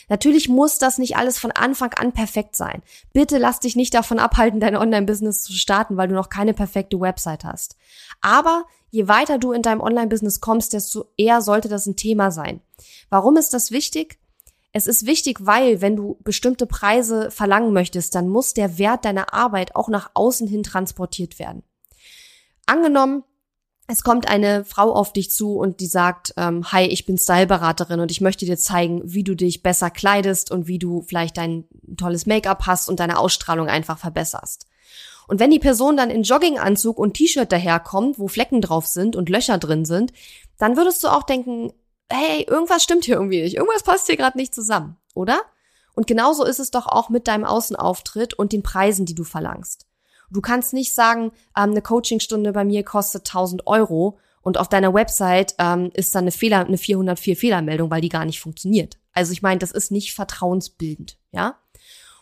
Natürlich 0.09 0.49
muss 0.49 0.77
das 0.77 0.97
nicht 0.97 1.17
alles 1.17 1.37
von 1.39 1.51
Anfang 1.51 1.93
an 1.93 2.13
perfekt 2.13 2.55
sein. 2.55 2.81
Bitte 3.13 3.37
lass 3.37 3.59
dich 3.59 3.75
nicht 3.75 3.93
davon 3.93 4.19
abhalten, 4.19 4.59
dein 4.59 4.75
Online-Business 4.75 5.43
zu 5.43 5.53
starten, 5.53 5.97
weil 5.97 6.07
du 6.07 6.15
noch 6.15 6.29
keine 6.29 6.53
perfekte 6.53 6.99
Website 6.99 7.43
hast. 7.43 7.75
Aber 8.21 8.65
je 8.89 9.07
weiter 9.07 9.37
du 9.37 9.51
in 9.51 9.61
deinem 9.61 9.81
Online-Business 9.81 10.39
kommst, 10.39 10.73
desto 10.73 11.05
eher 11.17 11.41
sollte 11.41 11.67
das 11.67 11.85
ein 11.85 11.95
Thema 11.95 12.31
sein. 12.31 12.61
Warum 13.09 13.37
ist 13.37 13.53
das 13.53 13.71
wichtig? 13.71 14.19
Es 14.73 14.85
ist 14.87 15.05
wichtig, 15.05 15.39
weil 15.41 15.81
wenn 15.81 15.95
du 15.95 16.17
bestimmte 16.23 16.67
Preise 16.67 17.31
verlangen 17.31 17.73
möchtest, 17.73 18.13
dann 18.15 18.29
muss 18.29 18.53
der 18.53 18.77
Wert 18.77 19.05
deiner 19.05 19.33
Arbeit 19.33 19.75
auch 19.75 19.89
nach 19.89 20.11
außen 20.13 20.47
hin 20.47 20.63
transportiert 20.63 21.39
werden. 21.39 21.63
Angenommen, 22.65 23.23
es 23.87 24.03
kommt 24.03 24.27
eine 24.27 24.65
Frau 24.65 24.93
auf 24.93 25.13
dich 25.13 25.31
zu 25.31 25.55
und 25.55 25.79
die 25.79 25.87
sagt, 25.87 26.33
ähm, 26.35 26.71
hi, 26.71 26.83
ich 26.83 27.05
bin 27.05 27.17
Styleberaterin 27.17 28.01
und 28.01 28.11
ich 28.11 28.19
möchte 28.19 28.45
dir 28.45 28.57
zeigen, 28.57 29.01
wie 29.05 29.23
du 29.23 29.33
dich 29.33 29.63
besser 29.63 29.89
kleidest 29.89 30.51
und 30.51 30.67
wie 30.67 30.77
du 30.77 31.03
vielleicht 31.03 31.37
dein 31.37 31.63
tolles 31.95 32.25
Make-up 32.25 32.65
hast 32.65 32.89
und 32.89 32.99
deine 32.99 33.17
Ausstrahlung 33.17 33.69
einfach 33.69 33.97
verbesserst. 33.97 34.67
Und 35.29 35.39
wenn 35.39 35.51
die 35.51 35.59
Person 35.59 35.95
dann 35.95 36.09
in 36.09 36.23
Jogginganzug 36.23 36.97
und 36.97 37.13
T-Shirt 37.13 37.49
daherkommt, 37.49 38.19
wo 38.19 38.27
Flecken 38.27 38.61
drauf 38.61 38.87
sind 38.87 39.15
und 39.15 39.29
Löcher 39.29 39.57
drin 39.57 39.85
sind, 39.85 40.11
dann 40.57 40.75
würdest 40.75 41.03
du 41.03 41.07
auch 41.07 41.23
denken, 41.23 41.71
hey, 42.09 42.43
irgendwas 42.43 42.83
stimmt 42.83 43.05
hier 43.05 43.15
irgendwie 43.15 43.41
nicht, 43.41 43.55
irgendwas 43.55 43.83
passt 43.83 44.07
hier 44.07 44.17
gerade 44.17 44.37
nicht 44.37 44.53
zusammen, 44.53 44.97
oder? 45.13 45.41
Und 45.93 46.07
genauso 46.07 46.43
ist 46.43 46.59
es 46.59 46.71
doch 46.71 46.87
auch 46.87 47.09
mit 47.09 47.27
deinem 47.27 47.45
Außenauftritt 47.45 48.33
und 48.33 48.51
den 48.51 48.63
Preisen, 48.63 49.05
die 49.05 49.15
du 49.15 49.23
verlangst. 49.23 49.86
Du 50.29 50.41
kannst 50.41 50.73
nicht 50.73 50.93
sagen, 50.93 51.31
ähm, 51.55 51.71
eine 51.71 51.81
Coachingstunde 51.81 52.53
bei 52.53 52.65
mir 52.65 52.83
kostet 52.83 53.25
1000 53.27 53.67
Euro 53.67 54.19
und 54.41 54.57
auf 54.57 54.69
deiner 54.69 54.93
Website 54.93 55.55
ähm, 55.57 55.91
ist 55.93 56.13
dann 56.15 56.23
eine 56.23 56.31
Fehler, 56.31 56.65
eine 56.65 56.77
404 56.77 57.35
Fehlermeldung, 57.35 57.89
weil 57.89 58.01
die 58.01 58.09
gar 58.09 58.25
nicht 58.25 58.39
funktioniert. 58.39 58.97
Also 59.13 59.31
ich 59.31 59.41
meine, 59.41 59.59
das 59.59 59.71
ist 59.71 59.91
nicht 59.91 60.13
vertrauensbildend, 60.13 61.17
ja? 61.31 61.57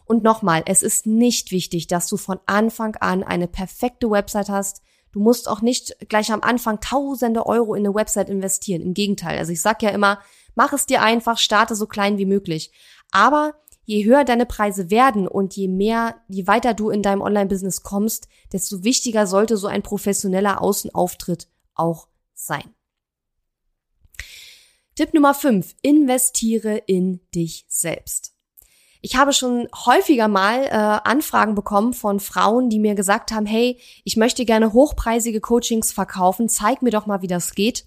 Und 0.06 0.24
nochmal, 0.24 0.64
es 0.68 0.84
ist 0.84 1.08
nicht 1.08 1.50
wichtig, 1.50 1.88
dass 1.88 2.08
du 2.08 2.18
von 2.18 2.40
Anfang 2.46 2.96
an 2.98 3.24
eine 3.24 3.48
perfekte 3.48 4.12
Website 4.12 4.50
hast, 4.50 4.84
Du 5.16 5.22
musst 5.22 5.48
auch 5.48 5.62
nicht 5.62 5.96
gleich 6.10 6.30
am 6.34 6.42
Anfang 6.42 6.82
tausende 6.82 7.46
Euro 7.46 7.74
in 7.74 7.86
eine 7.86 7.96
Website 7.96 8.30
investieren. 8.30 8.82
Im 8.82 8.94
Gegenteil. 8.94 9.38
Also 9.38 9.54
ich 9.54 9.62
sag 9.62 9.82
ja 9.82 9.92
immer, 9.92 10.20
mach 10.56 10.74
es 10.74 10.88
dir 10.88 11.02
einfach, 11.02 11.38
starte 11.38 11.74
so 11.74 11.88
klein 11.88 12.18
wie 12.18 12.26
möglich. 12.26 12.70
Aber 13.12 13.54
je 13.86 14.04
höher 14.06 14.24
deine 14.26 14.46
Preise 14.46 14.90
werden 14.90 15.28
und 15.28 15.56
je 15.56 15.68
mehr, 15.68 16.16
je 16.28 16.48
weiter 16.48 16.74
du 16.74 16.90
in 16.90 17.02
deinem 17.02 17.22
Online-Business 17.22 17.84
kommst, 17.84 18.28
desto 18.52 18.84
wichtiger 18.84 19.28
sollte 19.28 19.58
so 19.58 19.68
ein 19.68 19.84
professioneller 19.84 20.62
Außenauftritt 20.62 21.48
auch 21.74 22.08
sein. 22.34 22.74
Tipp 24.96 25.14
Nummer 25.14 25.34
5. 25.34 25.76
Investiere 25.82 26.78
in 26.78 27.20
dich 27.34 27.66
selbst. 27.68 28.34
Ich 29.02 29.18
habe 29.18 29.34
schon 29.34 29.68
häufiger 29.86 30.28
mal 30.28 30.64
äh, 30.64 30.70
Anfragen 30.70 31.54
bekommen 31.54 31.94
von 31.94 32.20
Frauen, 32.20 32.70
die 32.70 32.80
mir 32.80 32.96
gesagt 32.96 33.32
haben, 33.32 33.46
hey, 33.46 33.80
ich 34.04 34.18
möchte 34.18 34.46
gerne 34.46 34.74
hochpreisige 34.74 35.42
Coachings 35.42 35.92
verkaufen, 35.92 36.50
zeig 36.50 36.82
mir 36.82 36.90
doch 36.90 37.06
mal, 37.06 37.22
wie 37.22 37.28
das 37.28 37.54
geht. 37.54 37.86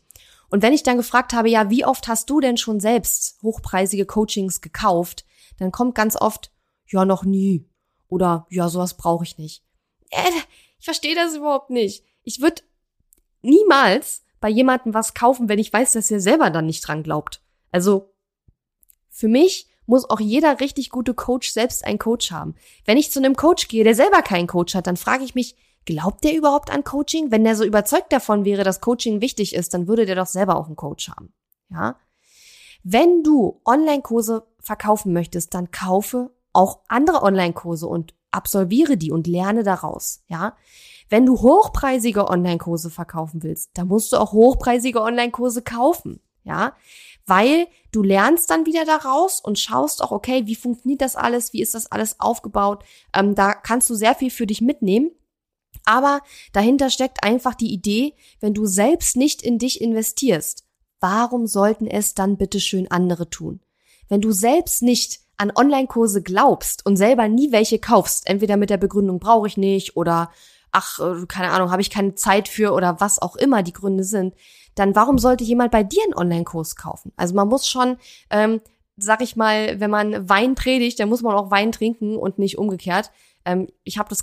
Und 0.49 0.63
wenn 0.63 0.73
ich 0.73 0.85
dann 0.85 0.97
gefragt 0.97 1.33
habe, 1.33 1.49
ja, 1.49 1.71
wie 1.71 1.85
oft 1.85 2.07
hast 2.09 2.31
du 2.31 2.41
denn 2.41 2.57
schon 2.57 2.79
selbst 2.79 3.39
hochpreisige 3.43 4.07
Coachings 4.07 4.61
gekauft, 4.61 5.25
dann 5.59 5.73
kommt 5.73 5.95
ganz 5.95 6.17
oft, 6.17 6.53
ja, 6.87 7.05
noch 7.05 7.25
nie. 7.25 7.69
Oder 8.09 8.47
ja, 8.51 8.69
sowas 8.69 8.97
brauche 8.97 9.25
ich 9.25 9.39
nicht. 9.39 9.63
Äh, 10.11 10.31
ich 10.79 10.85
verstehe 10.85 11.15
das 11.15 11.35
überhaupt 11.35 11.71
nicht. 11.71 12.05
Ich 12.23 12.41
würde 12.41 12.63
niemals 13.43 14.23
bei 14.41 14.49
jemandem 14.49 14.95
was 14.95 15.15
kaufen, 15.15 15.49
wenn 15.49 15.59
ich 15.59 15.73
weiß, 15.73 15.93
dass 15.93 16.11
er 16.11 16.21
selber 16.21 16.51
dann 16.51 16.67
nicht 16.67 16.87
dran 16.87 17.03
glaubt. 17.03 17.43
Also 17.71 18.15
für 19.11 19.29
mich 19.29 19.69
muss 19.87 20.09
auch 20.09 20.21
jeder 20.21 20.61
richtig 20.61 20.91
gute 20.91 21.15
Coach 21.15 21.51
selbst 21.51 21.85
einen 21.85 21.99
Coach 21.99 22.31
haben. 22.31 22.55
Wenn 22.85 22.99
ich 22.99 23.11
zu 23.11 23.19
einem 23.19 23.37
Coach 23.37 23.69
gehe, 23.69 23.85
der 23.85 23.95
selber 23.95 24.23
keinen 24.23 24.47
Coach 24.47 24.75
hat, 24.75 24.87
dann 24.87 24.97
frage 24.97 25.25
ich 25.25 25.35
mich, 25.35 25.57
glaubt 25.87 26.25
der 26.25 26.37
überhaupt 26.37 26.71
an 26.71 26.85
Coaching? 26.85 27.31
Wenn 27.31 27.45
der 27.45 27.57
so 27.57 27.65
überzeugt 27.65 28.13
davon 28.13 28.45
wäre, 28.45 28.65
dass 28.65 28.81
Coaching 28.81 29.21
wichtig 29.21 29.55
ist, 29.55 29.73
dann 29.75 29.89
würde 29.89 30.07
der 30.07 30.15
doch 30.15 30.27
selber 30.27 30.57
auch 30.57 30.67
einen 30.67 30.77
Coach 30.77 31.09
haben. 31.09 31.33
Ja? 31.71 31.97
Wenn 32.83 33.23
du 33.23 33.61
Online-Kurse 33.65 34.47
verkaufen 34.61 35.13
möchtest, 35.13 35.55
dann 35.55 35.71
kaufe 35.71 36.31
auch 36.53 36.81
andere 36.89 37.23
Online-Kurse 37.23 37.87
und 37.87 38.15
absolviere 38.31 38.97
die 38.97 39.11
und 39.11 39.27
lerne 39.27 39.63
daraus. 39.63 40.23
Ja? 40.29 40.57
Wenn 41.09 41.27
du 41.27 41.41
hochpreisige 41.41 42.29
Online-Kurse 42.29 42.91
verkaufen 42.91 43.43
willst, 43.43 43.71
dann 43.75 43.89
musst 43.89 44.13
du 44.13 44.17
auch 44.17 44.33
hochpreisige 44.33 45.01
Online-Kurse 45.03 45.63
kaufen. 45.63 46.21
Ja? 46.45 46.75
weil 47.29 47.69
du 47.93 48.03
lernst 48.03 48.51
dann 48.51 48.67
wieder 48.67 48.87
daraus 48.87 49.41
und 49.41 49.59
schaust 49.59 50.03
auch, 50.03 50.11
okay, 50.11 50.47
wie 50.47 50.55
funktioniert 50.55 51.03
das 51.03 51.15
alles, 51.15 51.53
wie 51.53 51.61
ist 51.61 51.75
das 51.75 51.93
alles 51.93 52.19
aufgebaut. 52.19 52.85
Ähm, 53.15 53.35
da 53.35 53.53
kannst 53.53 53.89
du 53.91 53.95
sehr 53.95 54.15
viel 54.15 54.31
für 54.31 54.47
dich 54.47 54.63
mitnehmen. 54.63 55.11
Aber 55.85 56.21
dahinter 56.53 56.91
steckt 56.91 57.23
einfach 57.23 57.55
die 57.55 57.73
Idee, 57.73 58.15
wenn 58.41 58.55
du 58.55 58.65
selbst 58.65 59.17
nicht 59.17 59.43
in 59.43 59.59
dich 59.59 59.81
investierst, 59.81 60.65
warum 61.01 61.47
sollten 61.47 61.87
es 61.87 62.15
dann 62.15 62.37
bitteschön 62.37 62.91
andere 62.91 63.31
tun? 63.31 63.61
Wenn 64.09 64.21
du 64.21 64.33
selbst 64.33 64.83
nicht 64.83 65.21
an 65.37 65.53
Online-Kurse 65.55 66.23
glaubst 66.23 66.85
und 66.85 66.97
selber 66.97 67.29
nie 67.29 67.53
welche 67.53 67.79
kaufst, 67.79 68.29
entweder 68.29 68.57
mit 68.57 68.71
der 68.71 68.77
Begründung 68.77 69.21
brauche 69.21 69.47
ich 69.47 69.57
nicht 69.57 69.97
oder 69.97 70.31
ach, 70.73 70.99
äh, 70.99 71.27
keine 71.27 71.51
Ahnung, 71.51 71.71
habe 71.71 71.83
ich 71.83 71.91
keine 71.91 72.15
Zeit 72.15 72.49
für 72.49 72.73
oder 72.73 73.01
was 73.01 73.21
auch 73.21 73.37
immer 73.37 73.63
die 73.63 73.73
Gründe 73.73 74.05
sind, 74.05 74.35
dann 74.75 74.95
warum 74.95 75.19
sollte 75.19 75.45
jemand 75.45 75.71
bei 75.71 75.83
dir 75.83 76.03
einen 76.05 76.15
Online-Kurs 76.15 76.77
kaufen? 76.77 77.13
Also 77.17 77.35
man 77.35 77.49
muss 77.49 77.69
schon 77.69 77.97
ähm, 78.31 78.61
sag 78.99 79.23
ich 79.23 79.37
mal, 79.37 79.81
wenn 79.81 79.91
man 79.91 80.29
Wein 80.29 80.55
predigt, 80.55 80.99
dann 81.01 81.09
muss 81.09 81.23
man 81.23 81.35
auch 81.35 81.51
Wein 81.51 81.73
trinken 81.73 82.17
und 82.17 82.39
nicht 82.39 82.59
umgekehrt. 82.59 83.11
Ähm, 83.49 83.69
ich 83.85 83.99
habe 83.99 84.11
das 84.11 84.23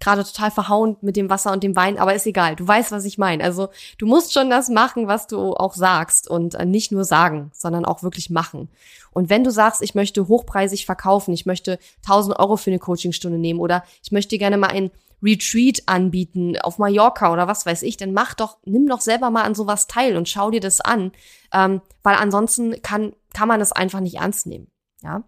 gerade 0.00 0.24
total 0.24 0.50
verhauen 0.50 0.96
mit 1.02 1.16
dem 1.16 1.28
Wasser 1.28 1.52
und 1.52 1.62
dem 1.62 1.76
Wein, 1.76 1.98
aber 1.98 2.14
ist 2.14 2.26
egal. 2.26 2.56
Du 2.56 2.66
weißt, 2.66 2.90
was 2.92 3.04
ich 3.04 3.18
meine. 3.18 3.44
Also 3.44 3.68
du 3.98 4.06
musst 4.06 4.32
schon 4.32 4.48
das 4.48 4.70
machen, 4.70 5.06
was 5.06 5.26
du 5.26 5.54
auch 5.54 5.74
sagst 5.74 6.28
und 6.28 6.54
äh, 6.54 6.64
nicht 6.64 6.90
nur 6.90 7.04
sagen, 7.04 7.50
sondern 7.52 7.84
auch 7.84 8.02
wirklich 8.02 8.30
machen. 8.30 8.70
Und 9.12 9.28
wenn 9.28 9.44
du 9.44 9.50
sagst, 9.50 9.82
ich 9.82 9.94
möchte 9.94 10.26
hochpreisig 10.28 10.86
verkaufen, 10.86 11.34
ich 11.34 11.44
möchte 11.44 11.78
1000 12.04 12.38
Euro 12.38 12.56
für 12.56 12.70
eine 12.70 12.78
Coachingstunde 12.78 13.38
nehmen 13.38 13.60
oder 13.60 13.84
ich 14.02 14.10
möchte 14.10 14.38
gerne 14.38 14.56
mal 14.56 14.70
ein 14.70 14.90
Retreat 15.22 15.82
anbieten 15.86 16.58
auf 16.58 16.78
Mallorca 16.78 17.32
oder 17.32 17.46
was 17.46 17.66
weiß 17.66 17.82
ich, 17.82 17.96
dann 17.96 18.12
mach 18.12 18.34
doch, 18.34 18.58
nimm 18.64 18.86
doch 18.86 19.00
selber 19.00 19.30
mal 19.30 19.42
an 19.42 19.54
sowas 19.54 19.86
teil 19.86 20.16
und 20.16 20.28
schau 20.28 20.50
dir 20.50 20.60
das 20.60 20.80
an, 20.80 21.12
ähm, 21.52 21.82
weil 22.02 22.16
ansonsten 22.16 22.80
kann 22.82 23.12
kann 23.34 23.48
man 23.48 23.60
es 23.60 23.72
einfach 23.72 24.00
nicht 24.00 24.16
ernst 24.16 24.46
nehmen. 24.46 24.68
Ja. 25.02 25.24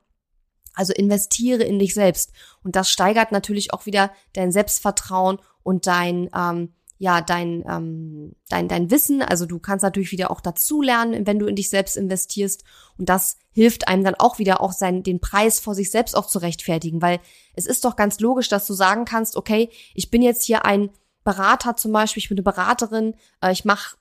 Also 0.76 0.92
investiere 0.92 1.64
in 1.64 1.80
dich 1.80 1.94
selbst. 1.94 2.32
Und 2.62 2.76
das 2.76 2.90
steigert 2.90 3.32
natürlich 3.32 3.72
auch 3.72 3.86
wieder 3.86 4.12
dein 4.34 4.52
Selbstvertrauen 4.52 5.38
und 5.62 5.86
dein, 5.88 6.30
ähm, 6.36 6.72
ja, 6.98 7.20
dein, 7.20 7.64
ähm, 7.68 8.36
dein, 8.48 8.68
dein 8.68 8.90
Wissen. 8.90 9.22
Also 9.22 9.46
du 9.46 9.58
kannst 9.58 9.82
natürlich 9.82 10.12
wieder 10.12 10.30
auch 10.30 10.40
dazulernen, 10.40 11.26
wenn 11.26 11.38
du 11.38 11.46
in 11.46 11.56
dich 11.56 11.68
selbst 11.68 11.96
investierst. 11.96 12.62
Und 12.96 13.08
das 13.08 13.38
hilft 13.50 13.88
einem 13.88 14.04
dann 14.04 14.14
auch 14.14 14.38
wieder 14.38 14.60
auch 14.60 14.72
sein, 14.72 15.02
den 15.02 15.20
Preis 15.20 15.58
vor 15.58 15.74
sich 15.74 15.90
selbst 15.90 16.16
auch 16.16 16.26
zu 16.26 16.38
rechtfertigen. 16.38 17.02
Weil 17.02 17.20
es 17.54 17.66
ist 17.66 17.84
doch 17.84 17.96
ganz 17.96 18.20
logisch, 18.20 18.48
dass 18.48 18.66
du 18.66 18.74
sagen 18.74 19.04
kannst, 19.04 19.36
okay, 19.36 19.70
ich 19.94 20.10
bin 20.10 20.22
jetzt 20.22 20.44
hier 20.44 20.64
ein 20.64 20.90
Berater 21.24 21.76
zum 21.76 21.92
Beispiel, 21.92 22.22
ich 22.22 22.28
bin 22.28 22.38
eine 22.38 22.44
Beraterin, 22.44 23.14
äh, 23.42 23.50
ich 23.50 23.64
mache, 23.64 23.96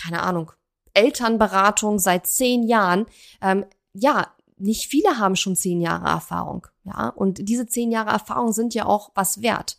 keine 0.00 0.22
Ahnung, 0.22 0.52
Elternberatung 0.94 1.98
seit 1.98 2.26
zehn 2.26 2.62
Jahren. 2.62 3.06
Ähm, 3.40 3.66
ja, 3.92 4.32
nicht 4.62 4.86
viele 4.86 5.18
haben 5.18 5.36
schon 5.36 5.56
zehn 5.56 5.80
Jahre 5.80 6.08
Erfahrung, 6.08 6.66
ja. 6.84 7.08
Und 7.08 7.48
diese 7.48 7.66
zehn 7.66 7.90
Jahre 7.90 8.10
Erfahrung 8.10 8.52
sind 8.52 8.74
ja 8.74 8.86
auch 8.86 9.10
was 9.14 9.42
wert. 9.42 9.78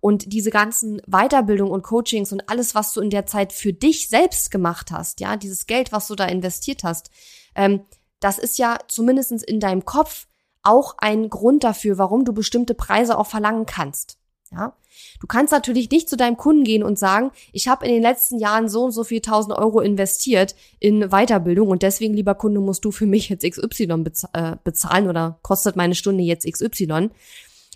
Und 0.00 0.32
diese 0.32 0.50
ganzen 0.50 1.02
Weiterbildung 1.06 1.70
und 1.70 1.82
Coachings 1.82 2.32
und 2.32 2.48
alles, 2.48 2.74
was 2.74 2.92
du 2.92 3.00
in 3.00 3.10
der 3.10 3.26
Zeit 3.26 3.52
für 3.52 3.72
dich 3.72 4.08
selbst 4.08 4.50
gemacht 4.50 4.92
hast, 4.92 5.20
ja, 5.20 5.36
dieses 5.36 5.66
Geld, 5.66 5.90
was 5.90 6.06
du 6.06 6.14
da 6.14 6.26
investiert 6.26 6.84
hast, 6.84 7.10
ähm, 7.54 7.84
das 8.20 8.38
ist 8.38 8.58
ja 8.58 8.78
zumindestens 8.86 9.42
in 9.42 9.60
deinem 9.60 9.84
Kopf 9.84 10.26
auch 10.62 10.94
ein 10.98 11.30
Grund 11.30 11.64
dafür, 11.64 11.98
warum 11.98 12.24
du 12.24 12.32
bestimmte 12.32 12.74
Preise 12.74 13.18
auch 13.18 13.26
verlangen 13.26 13.66
kannst. 13.66 14.17
Ja, 14.50 14.74
du 15.20 15.26
kannst 15.26 15.52
natürlich 15.52 15.90
nicht 15.90 16.08
zu 16.08 16.16
deinem 16.16 16.38
Kunden 16.38 16.64
gehen 16.64 16.82
und 16.82 16.98
sagen, 16.98 17.32
ich 17.52 17.68
habe 17.68 17.84
in 17.84 17.92
den 17.92 18.02
letzten 18.02 18.38
Jahren 18.38 18.70
so 18.70 18.84
und 18.84 18.92
so 18.92 19.04
viel 19.04 19.20
tausend 19.20 19.56
Euro 19.56 19.80
investiert 19.80 20.54
in 20.78 21.10
Weiterbildung 21.10 21.68
und 21.68 21.82
deswegen, 21.82 22.14
lieber 22.14 22.34
Kunde, 22.34 22.60
musst 22.60 22.84
du 22.84 22.90
für 22.90 23.04
mich 23.04 23.28
jetzt 23.28 23.44
XY 23.44 24.04
äh, 24.32 24.56
bezahlen 24.64 25.08
oder 25.08 25.38
kostet 25.42 25.76
meine 25.76 25.94
Stunde 25.94 26.24
jetzt 26.24 26.50
XY. 26.50 27.10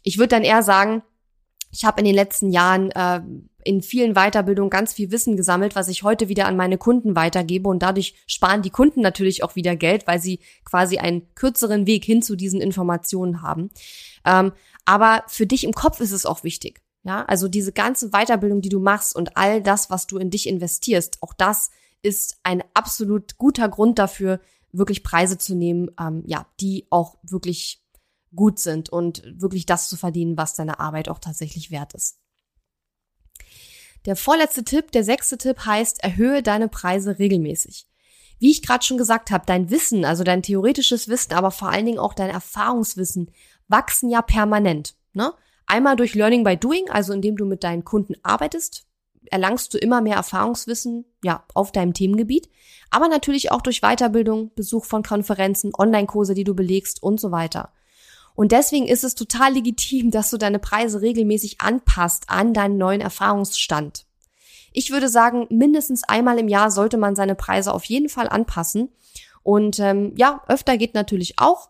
Ich 0.03 0.17
würde 0.17 0.29
dann 0.29 0.45
eher 0.45 0.63
sagen, 0.63 1.03
ich 1.71 1.85
habe 1.85 2.01
in 2.01 2.07
den 2.07 2.15
letzten 2.15 2.51
Jahren 2.51 2.91
äh, 2.93 3.21
in 3.65 3.83
vielen 3.83 4.15
Weiterbildungen 4.15 4.71
ganz 4.71 4.93
viel 4.93 5.11
Wissen 5.11 5.37
gesammelt, 5.37 5.77
was 5.77 5.89
ich 5.89 6.03
heute 6.03 6.29
wieder 6.29 6.47
an 6.47 6.57
meine 6.57 6.79
Kunden 6.79 7.17
weitergebe 7.17 7.69
und 7.69 7.83
dadurch 7.83 8.15
sparen 8.27 8.63
die 8.63 8.71
Kunden 8.71 9.01
natürlich 9.01 9.45
auch 9.45 9.57
wieder 9.57 9.77
Geld, 9.77 10.07
weil 10.07 10.21
sie 10.21 10.41
quasi 10.65 10.99
einen 10.99 11.35
kürzeren 11.35 11.87
Weg 11.87 12.05
hin 12.05 12.23
zu 12.23 12.37
diesen 12.37 12.61
Informationen 12.61 13.43
haben. 13.43 13.71
Ähm, 14.25 14.53
aber 14.85 15.25
für 15.29 15.47
dich 15.47 15.65
im 15.65 15.73
Kopf 15.73 16.01
ist 16.01 16.13
es 16.13 16.27
auch 16.27 16.45
wichtig. 16.45 16.83
Ja, 17.05 17.25
also 17.25 17.49
diese 17.49 17.73
ganze 17.73 18.11
Weiterbildung, 18.11 18.61
die 18.61 18.69
du 18.69 18.79
machst 18.79 19.17
und 19.17 19.37
all 19.37 19.61
das, 19.61 19.91
was 19.91 20.07
du 20.07 20.19
in 20.19 20.31
dich 20.31 20.49
investierst, 20.49 21.19
auch 21.21 21.35
das 21.35 21.71
ist 22.03 22.37
ein 22.45 22.63
absolut 22.75 23.39
guter 23.39 23.69
Grund 23.69 23.99
dafür, 23.99 24.41
wirklich 24.71 25.03
Preise 25.03 25.37
zu 25.37 25.55
nehmen, 25.55 25.91
ähm, 25.99 26.23
ja, 26.27 26.47
die 26.61 26.87
auch 26.91 27.19
wirklich 27.23 27.83
gut 28.35 28.59
sind 28.59 28.89
und 28.89 29.23
wirklich 29.37 29.67
das 29.67 29.89
zu 29.89 29.97
verdienen, 29.97 30.37
was 30.37 30.55
deine 30.55 30.81
Arbeit 30.81 31.09
auch 31.09 31.19
tatsächlich 31.19 31.71
wert 31.71 31.93
ist. 31.95 32.19
Der 34.07 34.17
vorletzte 34.17 34.65
Tipp, 34.65 34.91
der 34.93 35.05
sechste 35.05 35.39
Tipp 35.39 35.65
heißt, 35.65 36.03
erhöhe 36.03 36.43
deine 36.43 36.69
Preise 36.69 37.19
regelmäßig. 37.19 37.87
Wie 38.39 38.51
ich 38.51 38.63
gerade 38.63 38.85
schon 38.85 38.99
gesagt 38.99 39.31
habe, 39.31 39.47
dein 39.47 39.71
Wissen, 39.71 40.05
also 40.05 40.25
dein 40.25 40.43
theoretisches 40.43 41.07
Wissen, 41.07 41.35
aber 41.35 41.53
vor 41.53 41.69
allen 41.69 41.87
Dingen 41.87 42.01
auch 42.01 42.15
dein 42.15 42.31
Erfahrungswissen 42.31 43.31
wachsen 43.73 44.09
ja 44.09 44.23
permanent. 44.23 44.95
Ne? 45.15 45.33
Einmal 45.67 45.97
durch 45.97 46.15
Learning 46.15 46.45
by 46.45 46.57
Doing, 46.57 46.89
also 46.91 47.13
indem 47.13 47.37
du 47.37 47.45
mit 47.45 47.65
deinen 47.65 47.85
Kunden 47.85 48.15
arbeitest, 48.23 48.87
erlangst 49.31 49.75
du 49.75 49.79
immer 49.79 50.01
mehr 50.01 50.17
Erfahrungswissen 50.17 51.05
ja, 51.25 51.45
auf 51.55 51.73
deinem 51.73 51.95
Themengebiet, 51.95 52.49
aber 52.91 53.09
natürlich 53.09 53.51
auch 53.51 53.63
durch 53.63 53.81
Weiterbildung, 53.81 54.53
Besuch 54.55 54.85
von 54.85 55.03
Konferenzen, 55.03 55.73
Online-Kurse, 55.77 56.35
die 56.35 56.45
du 56.45 56.55
belegst 56.55 57.03
und 57.03 57.19
so 57.19 57.33
weiter. 57.33 57.73
Und 58.35 58.53
deswegen 58.53 58.87
ist 58.87 59.05
es 59.05 59.15
total 59.15 59.55
legitim, 59.55 60.11
dass 60.13 60.31
du 60.31 60.37
deine 60.37 60.59
Preise 60.59 61.01
regelmäßig 61.01 61.61
anpasst 61.61 62.25
an 62.29 62.53
deinen 62.53 62.79
neuen 62.79 63.01
Erfahrungsstand. 63.01 64.07
Ich 64.73 64.91
würde 64.91 65.09
sagen, 65.09 65.47
mindestens 65.51 66.03
einmal 66.05 66.39
im 66.39 66.49
Jahr 66.49 66.71
sollte 66.71 66.97
man 66.97 67.15
seine 67.15 67.35
Preise 67.35 67.73
auf 67.73 67.85
jeden 67.85 68.09
Fall 68.09 68.29
anpassen. 68.29 68.89
Und 69.43 69.79
ähm, 69.81 70.13
ja, 70.17 70.43
öfter 70.49 70.79
geht 70.79 70.95
natürlich 70.95 71.39
auch. 71.39 71.69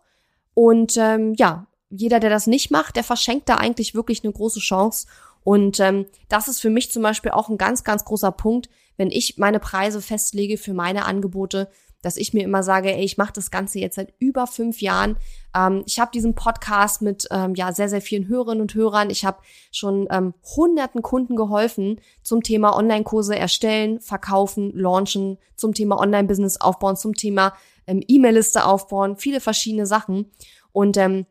Und 0.53 0.95
ähm, 0.97 1.33
ja, 1.35 1.67
jeder, 1.95 2.19
der 2.19 2.29
das 2.29 2.47
nicht 2.47 2.71
macht, 2.71 2.95
der 2.95 3.03
verschenkt 3.03 3.49
da 3.49 3.55
eigentlich 3.55 3.93
wirklich 3.93 4.23
eine 4.23 4.33
große 4.33 4.59
Chance. 4.59 5.07
Und 5.43 5.79
ähm, 5.79 6.05
das 6.29 6.47
ist 6.47 6.59
für 6.59 6.69
mich 6.69 6.91
zum 6.91 7.03
Beispiel 7.03 7.31
auch 7.31 7.49
ein 7.49 7.57
ganz, 7.57 7.83
ganz 7.83 8.03
großer 8.05 8.31
Punkt, 8.31 8.69
wenn 8.97 9.11
ich 9.11 9.37
meine 9.37 9.59
Preise 9.59 10.01
festlege 10.01 10.57
für 10.57 10.73
meine 10.73 11.05
Angebote, 11.05 11.69
dass 12.01 12.17
ich 12.17 12.33
mir 12.33 12.43
immer 12.43 12.63
sage, 12.63 12.93
ey, 12.93 13.03
ich 13.03 13.17
mache 13.17 13.33
das 13.33 13.49
Ganze 13.51 13.79
jetzt 13.79 13.95
seit 13.95 14.13
über 14.19 14.47
fünf 14.47 14.81
Jahren. 14.81 15.17
Ähm, 15.55 15.83
ich 15.85 15.99
habe 15.99 16.11
diesen 16.11 16.35
Podcast 16.35 17.01
mit 17.01 17.27
ähm, 17.31 17.55
ja 17.55 17.71
sehr, 17.71 17.89
sehr 17.89 18.01
vielen 18.01 18.27
Hörerinnen 18.27 18.61
und 18.61 18.73
Hörern. 18.73 19.09
Ich 19.09 19.23
habe 19.23 19.37
schon 19.71 20.07
ähm, 20.09 20.33
hunderten 20.55 21.01
Kunden 21.01 21.35
geholfen 21.35 22.01
zum 22.23 22.41
Thema 22.43 22.75
Online-Kurse 22.75 23.37
erstellen, 23.37 23.99
verkaufen, 23.99 24.71
launchen, 24.75 25.37
zum 25.55 25.73
Thema 25.73 25.99
Online-Business 25.99 26.59
aufbauen, 26.59 26.95
zum 26.95 27.13
Thema 27.13 27.53
ähm, 27.87 28.01
E-Mail-Liste 28.07 28.65
aufbauen, 28.65 29.17
viele 29.17 29.39
verschiedene 29.39 29.85
Sachen. 29.85 30.31
Und 30.71 30.97
ähm, 30.97 31.25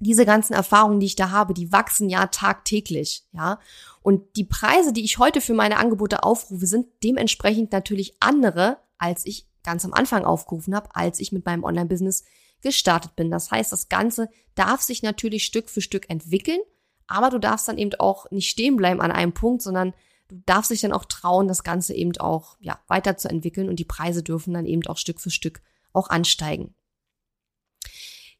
diese 0.00 0.24
ganzen 0.24 0.54
Erfahrungen, 0.54 0.98
die 0.98 1.06
ich 1.06 1.16
da 1.16 1.30
habe, 1.30 1.54
die 1.54 1.72
wachsen 1.72 2.08
ja 2.08 2.26
tagtäglich, 2.26 3.24
ja. 3.32 3.60
Und 4.02 4.36
die 4.36 4.44
Preise, 4.44 4.92
die 4.92 5.04
ich 5.04 5.18
heute 5.18 5.42
für 5.42 5.52
meine 5.52 5.76
Angebote 5.76 6.24
aufrufe, 6.24 6.66
sind 6.66 6.86
dementsprechend 7.04 7.70
natürlich 7.72 8.16
andere, 8.18 8.78
als 8.98 9.26
ich 9.26 9.46
ganz 9.62 9.84
am 9.84 9.92
Anfang 9.92 10.24
aufgerufen 10.24 10.74
habe, 10.74 10.88
als 10.94 11.20
ich 11.20 11.32
mit 11.32 11.44
meinem 11.44 11.64
Online-Business 11.64 12.24
gestartet 12.62 13.14
bin. 13.14 13.30
Das 13.30 13.50
heißt, 13.50 13.72
das 13.72 13.90
Ganze 13.90 14.28
darf 14.54 14.80
sich 14.80 15.02
natürlich 15.02 15.44
Stück 15.44 15.68
für 15.68 15.82
Stück 15.82 16.08
entwickeln, 16.08 16.60
aber 17.06 17.28
du 17.28 17.38
darfst 17.38 17.68
dann 17.68 17.78
eben 17.78 17.92
auch 17.98 18.30
nicht 18.30 18.48
stehen 18.48 18.76
bleiben 18.76 19.00
an 19.02 19.12
einem 19.12 19.32
Punkt, 19.32 19.60
sondern 19.62 19.92
du 20.28 20.40
darfst 20.46 20.70
dich 20.70 20.80
dann 20.80 20.92
auch 20.92 21.04
trauen, 21.04 21.48
das 21.48 21.62
Ganze 21.62 21.94
eben 21.94 22.16
auch 22.18 22.56
ja, 22.60 22.78
weiterzuentwickeln 22.88 23.68
und 23.68 23.76
die 23.76 23.84
Preise 23.84 24.22
dürfen 24.22 24.54
dann 24.54 24.66
eben 24.66 24.86
auch 24.86 24.96
Stück 24.96 25.20
für 25.20 25.30
Stück 25.30 25.60
auch 25.92 26.08
ansteigen. 26.08 26.74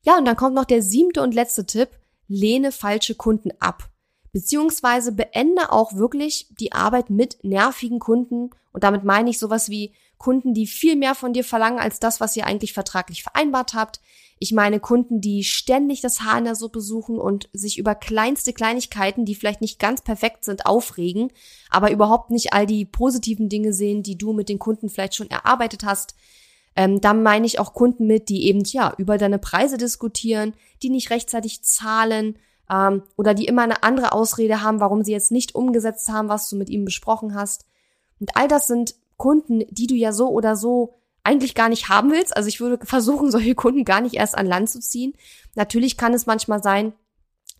Ja, 0.02 0.16
und 0.18 0.24
dann 0.24 0.36
kommt 0.36 0.54
noch 0.54 0.64
der 0.64 0.82
siebte 0.82 1.22
und 1.22 1.34
letzte 1.34 1.66
Tipp. 1.66 1.90
Lehne 2.28 2.72
falsche 2.72 3.14
Kunden 3.14 3.50
ab. 3.58 3.90
Beziehungsweise 4.32 5.12
beende 5.12 5.72
auch 5.72 5.94
wirklich 5.94 6.46
die 6.60 6.72
Arbeit 6.72 7.10
mit 7.10 7.42
nervigen 7.42 7.98
Kunden. 7.98 8.50
Und 8.72 8.84
damit 8.84 9.04
meine 9.04 9.30
ich 9.30 9.38
sowas 9.38 9.68
wie 9.68 9.92
Kunden, 10.18 10.54
die 10.54 10.66
viel 10.66 10.96
mehr 10.96 11.14
von 11.14 11.32
dir 11.32 11.44
verlangen 11.44 11.78
als 11.78 11.98
das, 11.98 12.20
was 12.20 12.36
ihr 12.36 12.46
eigentlich 12.46 12.72
vertraglich 12.72 13.22
vereinbart 13.22 13.74
habt. 13.74 14.00
Ich 14.38 14.52
meine 14.52 14.78
Kunden, 14.78 15.20
die 15.20 15.44
ständig 15.44 16.00
das 16.00 16.20
Haar 16.20 16.38
in 16.38 16.44
der 16.44 16.54
Suppe 16.54 16.80
suchen 16.80 17.18
und 17.18 17.48
sich 17.52 17.78
über 17.78 17.94
kleinste 17.94 18.52
Kleinigkeiten, 18.52 19.24
die 19.24 19.34
vielleicht 19.34 19.60
nicht 19.60 19.78
ganz 19.78 20.02
perfekt 20.02 20.44
sind, 20.44 20.66
aufregen, 20.66 21.32
aber 21.68 21.90
überhaupt 21.90 22.30
nicht 22.30 22.52
all 22.52 22.66
die 22.66 22.84
positiven 22.84 23.48
Dinge 23.48 23.72
sehen, 23.72 24.02
die 24.02 24.16
du 24.16 24.32
mit 24.32 24.48
den 24.48 24.58
Kunden 24.58 24.88
vielleicht 24.88 25.14
schon 25.14 25.30
erarbeitet 25.30 25.84
hast. 25.84 26.14
Ähm, 26.76 27.00
dann 27.00 27.22
meine 27.22 27.46
ich 27.46 27.59
auch 27.59 27.74
Kunden 27.74 28.06
mit, 28.06 28.28
die 28.28 28.46
eben 28.46 28.62
ja 28.64 28.94
über 28.96 29.18
deine 29.18 29.38
Preise 29.38 29.76
diskutieren, 29.76 30.54
die 30.83 30.90
nicht 30.90 31.11
rechtzeitig 31.11 31.62
zahlen 31.62 32.38
ähm, 32.70 33.02
oder 33.16 33.35
die 33.35 33.46
immer 33.46 33.62
eine 33.62 33.83
andere 33.83 34.12
Ausrede 34.12 34.62
haben, 34.62 34.80
warum 34.80 35.02
sie 35.02 35.12
jetzt 35.12 35.33
nicht 35.33 35.54
umgesetzt 35.54 36.09
haben, 36.09 36.28
was 36.28 36.48
du 36.48 36.56
mit 36.56 36.70
ihnen 36.70 36.85
besprochen 36.85 37.35
hast. 37.35 37.66
Und 38.20 38.37
all 38.37 38.48
das 38.48 38.66
sind 38.66 38.94
Kunden, 39.16 39.64
die 39.70 39.87
du 39.87 39.94
ja 39.94 40.12
so 40.12 40.28
oder 40.28 40.56
so 40.56 40.94
eigentlich 41.22 41.54
gar 41.54 41.68
nicht 41.68 41.88
haben 41.88 42.11
willst. 42.11 42.37
Also 42.37 42.48
ich 42.48 42.61
würde 42.61 42.85
versuchen, 42.87 43.30
solche 43.33 43.54
Kunden 43.54 43.85
gar 43.85 44.00
nicht 44.00 44.14
erst 44.14 44.37
an 44.37 44.46
Land 44.46 44.70
zu 44.70 44.80
ziehen. 44.80 45.14
Natürlich 45.54 45.96
kann 45.96 46.14
es 46.14 46.26
manchmal 46.26 46.62
sein, 46.62 46.92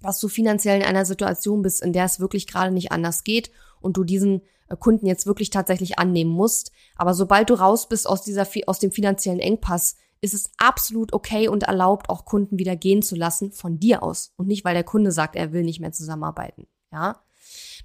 dass 0.03 0.19
du 0.21 0.29
finanziell 0.29 0.81
in 0.81 0.87
einer 0.87 1.05
Situation 1.05 1.63
bist, 1.63 1.83
in 1.83 1.93
der 1.93 2.05
es 2.05 2.21
wirklich 2.21 2.47
gerade 2.47 2.73
nicht 2.73 2.93
anders 2.93 3.25
geht 3.25 3.51
und 3.81 3.97
du 3.97 4.05
diesen 4.05 4.43
Kunden 4.77 5.07
jetzt 5.07 5.27
wirklich 5.27 5.51
tatsächlich 5.51 5.99
annehmen 5.99 6.31
musst. 6.31 6.73
Aber 6.97 7.15
sobald 7.15 7.51
du 7.51 7.55
raus 7.55 7.89
bist 7.89 8.09
aus 8.09 8.23
dieser, 8.23 8.47
aus 8.67 8.79
dem 8.79 8.93
finanziellen 8.93 9.41
Engpass, 9.41 9.97
ist 10.21 10.35
es 10.35 10.51
absolut 10.59 11.13
okay 11.13 11.49
und 11.49 11.65
erlaubt, 11.65 12.09
auch 12.09 12.25
Kunden 12.25 12.59
wieder 12.59 12.77
gehen 12.77 13.03
zu 13.03 13.17
lassen 13.17 13.53
von 13.53 13.79
dir 13.79 14.03
aus 14.03 14.33
und 14.37 14.49
nicht, 14.49 14.65
weil 14.65 14.75
der 14.75 14.85
Kunde 14.85 15.13
sagt, 15.13 15.35
er 15.35 15.53
will 15.53 15.63
nicht 15.63 15.81
mehr 15.81 15.93
zusammenarbeiten. 15.93 16.67
Ja. 16.93 17.23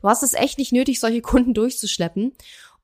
Du 0.01 0.09
hast 0.09 0.23
es 0.23 0.33
echt 0.33 0.57
nicht 0.57 0.73
nötig, 0.73 0.99
solche 0.99 1.21
Kunden 1.23 1.53
durchzuschleppen. 1.53 2.33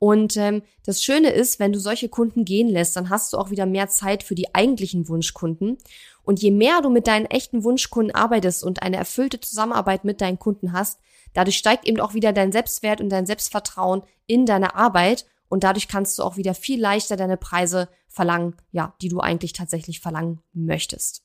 Und 0.03 0.35
ähm, 0.35 0.63
das 0.83 1.03
Schöne 1.03 1.29
ist, 1.29 1.59
wenn 1.59 1.73
du 1.73 1.79
solche 1.79 2.09
Kunden 2.09 2.43
gehen 2.43 2.67
lässt, 2.67 2.95
dann 2.95 3.11
hast 3.11 3.33
du 3.33 3.37
auch 3.37 3.51
wieder 3.51 3.67
mehr 3.67 3.87
Zeit 3.87 4.23
für 4.23 4.33
die 4.33 4.55
eigentlichen 4.55 5.07
Wunschkunden. 5.07 5.77
Und 6.23 6.41
je 6.41 6.49
mehr 6.49 6.81
du 6.81 6.89
mit 6.89 7.05
deinen 7.05 7.27
echten 7.27 7.63
Wunschkunden 7.63 8.15
arbeitest 8.15 8.63
und 8.63 8.81
eine 8.81 8.97
erfüllte 8.97 9.39
Zusammenarbeit 9.39 10.03
mit 10.03 10.19
deinen 10.19 10.39
Kunden 10.39 10.73
hast, 10.73 10.99
dadurch 11.33 11.55
steigt 11.55 11.87
eben 11.87 11.99
auch 11.99 12.15
wieder 12.15 12.33
dein 12.33 12.51
Selbstwert 12.51 12.99
und 12.99 13.09
dein 13.09 13.27
Selbstvertrauen 13.27 14.01
in 14.25 14.47
deine 14.47 14.73
Arbeit 14.73 15.27
und 15.49 15.63
dadurch 15.63 15.87
kannst 15.87 16.17
du 16.17 16.23
auch 16.23 16.35
wieder 16.35 16.55
viel 16.55 16.81
leichter 16.81 17.15
deine 17.15 17.37
Preise 17.37 17.87
verlangen, 18.07 18.55
ja, 18.71 18.95
die 19.03 19.09
du 19.09 19.19
eigentlich 19.19 19.53
tatsächlich 19.53 19.99
verlangen 19.99 20.41
möchtest. 20.51 21.21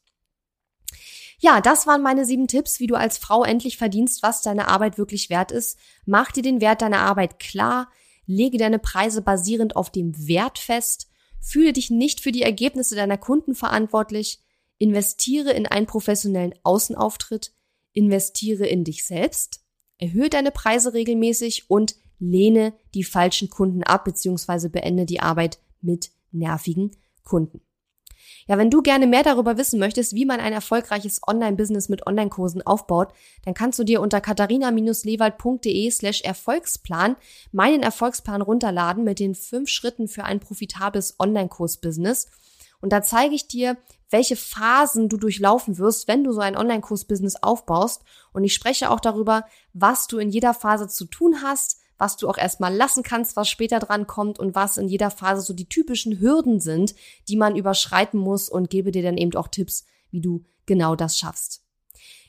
Ja, 1.38 1.62
das 1.62 1.86
waren 1.86 2.02
meine 2.02 2.26
sieben 2.26 2.46
Tipps, 2.46 2.78
wie 2.78 2.88
du 2.88 2.94
als 2.94 3.16
Frau 3.16 3.42
endlich 3.42 3.78
verdienst, 3.78 4.22
was 4.22 4.42
deine 4.42 4.68
Arbeit 4.68 4.98
wirklich 4.98 5.30
wert 5.30 5.50
ist. 5.50 5.78
Mach 6.04 6.30
dir 6.30 6.42
den 6.42 6.60
Wert 6.60 6.82
deiner 6.82 7.00
Arbeit 7.00 7.38
klar, 7.38 7.88
lege 8.26 8.58
deine 8.58 8.78
Preise 8.78 9.22
basierend 9.22 9.76
auf 9.76 9.90
dem 9.90 10.28
Wert 10.28 10.58
fest, 10.58 11.08
fühle 11.40 11.72
dich 11.72 11.90
nicht 11.90 12.20
für 12.20 12.32
die 12.32 12.42
Ergebnisse 12.42 12.96
deiner 12.96 13.18
Kunden 13.18 13.54
verantwortlich, 13.54 14.40
investiere 14.78 15.52
in 15.52 15.66
einen 15.66 15.86
professionellen 15.86 16.54
Außenauftritt, 16.62 17.52
investiere 17.92 18.66
in 18.66 18.84
dich 18.84 19.06
selbst, 19.06 19.60
erhöhe 19.98 20.28
deine 20.28 20.50
Preise 20.50 20.92
regelmäßig 20.92 21.70
und 21.70 21.96
lehne 22.18 22.74
die 22.94 23.04
falschen 23.04 23.48
Kunden 23.48 23.82
ab 23.82 24.04
bzw. 24.04 24.68
beende 24.68 25.06
die 25.06 25.20
Arbeit 25.20 25.58
mit 25.80 26.10
nervigen 26.32 26.90
Kunden. 27.24 27.65
Ja, 28.46 28.58
wenn 28.58 28.70
du 28.70 28.82
gerne 28.82 29.06
mehr 29.06 29.22
darüber 29.22 29.56
wissen 29.56 29.78
möchtest, 29.78 30.14
wie 30.14 30.24
man 30.24 30.40
ein 30.40 30.52
erfolgreiches 30.52 31.20
Online-Business 31.26 31.88
mit 31.88 32.06
Online-Kursen 32.06 32.62
aufbaut, 32.62 33.08
dann 33.44 33.54
kannst 33.54 33.78
du 33.78 33.84
dir 33.84 34.00
unter 34.00 34.20
katharina-lewald.de 34.20 35.90
slash 35.90 36.22
Erfolgsplan 36.22 37.16
meinen 37.52 37.82
Erfolgsplan 37.82 38.42
runterladen 38.42 39.04
mit 39.04 39.18
den 39.18 39.34
fünf 39.34 39.68
Schritten 39.68 40.08
für 40.08 40.24
ein 40.24 40.40
profitables 40.40 41.16
Online-Kurs-Business. 41.18 42.28
Und 42.80 42.92
da 42.92 43.02
zeige 43.02 43.34
ich 43.34 43.48
dir, 43.48 43.76
welche 44.10 44.36
Phasen 44.36 45.08
du 45.08 45.16
durchlaufen 45.16 45.78
wirst, 45.78 46.08
wenn 46.08 46.24
du 46.24 46.32
so 46.32 46.40
ein 46.40 46.56
Online-Kurs-Business 46.56 47.36
aufbaust. 47.42 48.02
Und 48.32 48.44
ich 48.44 48.54
spreche 48.54 48.90
auch 48.90 49.00
darüber, 49.00 49.44
was 49.72 50.06
du 50.06 50.18
in 50.18 50.30
jeder 50.30 50.54
Phase 50.54 50.88
zu 50.88 51.06
tun 51.06 51.42
hast, 51.42 51.80
was 51.98 52.16
du 52.16 52.28
auch 52.28 52.38
erstmal 52.38 52.74
lassen 52.74 53.02
kannst, 53.02 53.36
was 53.36 53.48
später 53.48 53.78
dran 53.78 54.06
kommt 54.06 54.38
und 54.38 54.54
was 54.54 54.76
in 54.76 54.88
jeder 54.88 55.10
Phase 55.10 55.42
so 55.42 55.54
die 55.54 55.68
typischen 55.68 56.20
Hürden 56.20 56.60
sind, 56.60 56.94
die 57.28 57.36
man 57.36 57.56
überschreiten 57.56 58.20
muss 58.20 58.48
und 58.48 58.70
gebe 58.70 58.90
dir 58.90 59.02
dann 59.02 59.16
eben 59.16 59.34
auch 59.34 59.48
Tipps, 59.48 59.84
wie 60.10 60.20
du 60.20 60.44
genau 60.66 60.96
das 60.96 61.18
schaffst. 61.18 61.62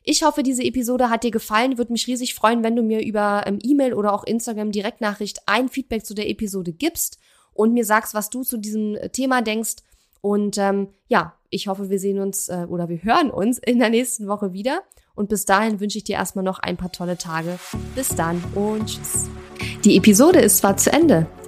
Ich 0.10 0.24
hoffe, 0.24 0.42
diese 0.42 0.64
Episode 0.64 1.10
hat 1.10 1.26
dir 1.26 1.32
gefallen. 1.32 1.78
Würde 1.78 1.92
mich 1.92 2.08
riesig 2.08 2.34
freuen, 2.34 2.64
wenn 2.64 2.78
du 2.78 2.82
mir 2.82 3.06
über 3.06 3.44
ähm, 3.46 3.60
E-Mail 3.62 3.94
oder 3.94 4.14
auch 4.14 4.24
Instagram 4.24 4.72
Direktnachricht 4.72 5.42
ein 5.48 5.68
Feedback 5.68 6.06
zu 6.06 6.14
der 6.14 6.30
Episode 6.30 6.72
gibst 6.72 7.20
und 7.52 7.74
mir 7.74 7.84
sagst, 7.84 8.14
was 8.14 8.30
du 8.30 8.44
zu 8.44 8.56
diesem 8.56 8.96
äh, 8.96 9.10
Thema 9.10 9.42
denkst. 9.42 9.76
Und 10.22 10.58
ähm, 10.58 10.90
ja, 11.08 11.36
ich 11.50 11.68
hoffe, 11.68 11.90
wir 11.90 12.00
sehen 12.00 12.20
uns 12.20 12.48
äh, 12.48 12.66
oder 12.70 12.88
wir 12.88 13.04
hören 13.04 13.30
uns 13.30 13.58
in 13.58 13.80
der 13.80 13.90
nächsten 13.90 14.28
Woche 14.28 14.54
wieder. 14.54 14.82
Und 15.18 15.30
bis 15.30 15.46
dahin 15.46 15.80
wünsche 15.80 15.98
ich 15.98 16.04
dir 16.04 16.18
erstmal 16.18 16.46
noch 16.46 16.60
ein 16.60 16.78
paar 16.78 16.92
tolle 16.92 17.18
Tage. 17.18 17.58
Bis 17.96 18.10
dann 18.10 18.44
und 18.54 18.86
tschüss. 18.86 19.26
Die 19.84 19.98
Episode 19.98 20.40
ist 20.40 20.60
zwar 20.60 20.78
zu 20.78 20.94
Ende, 20.94 21.26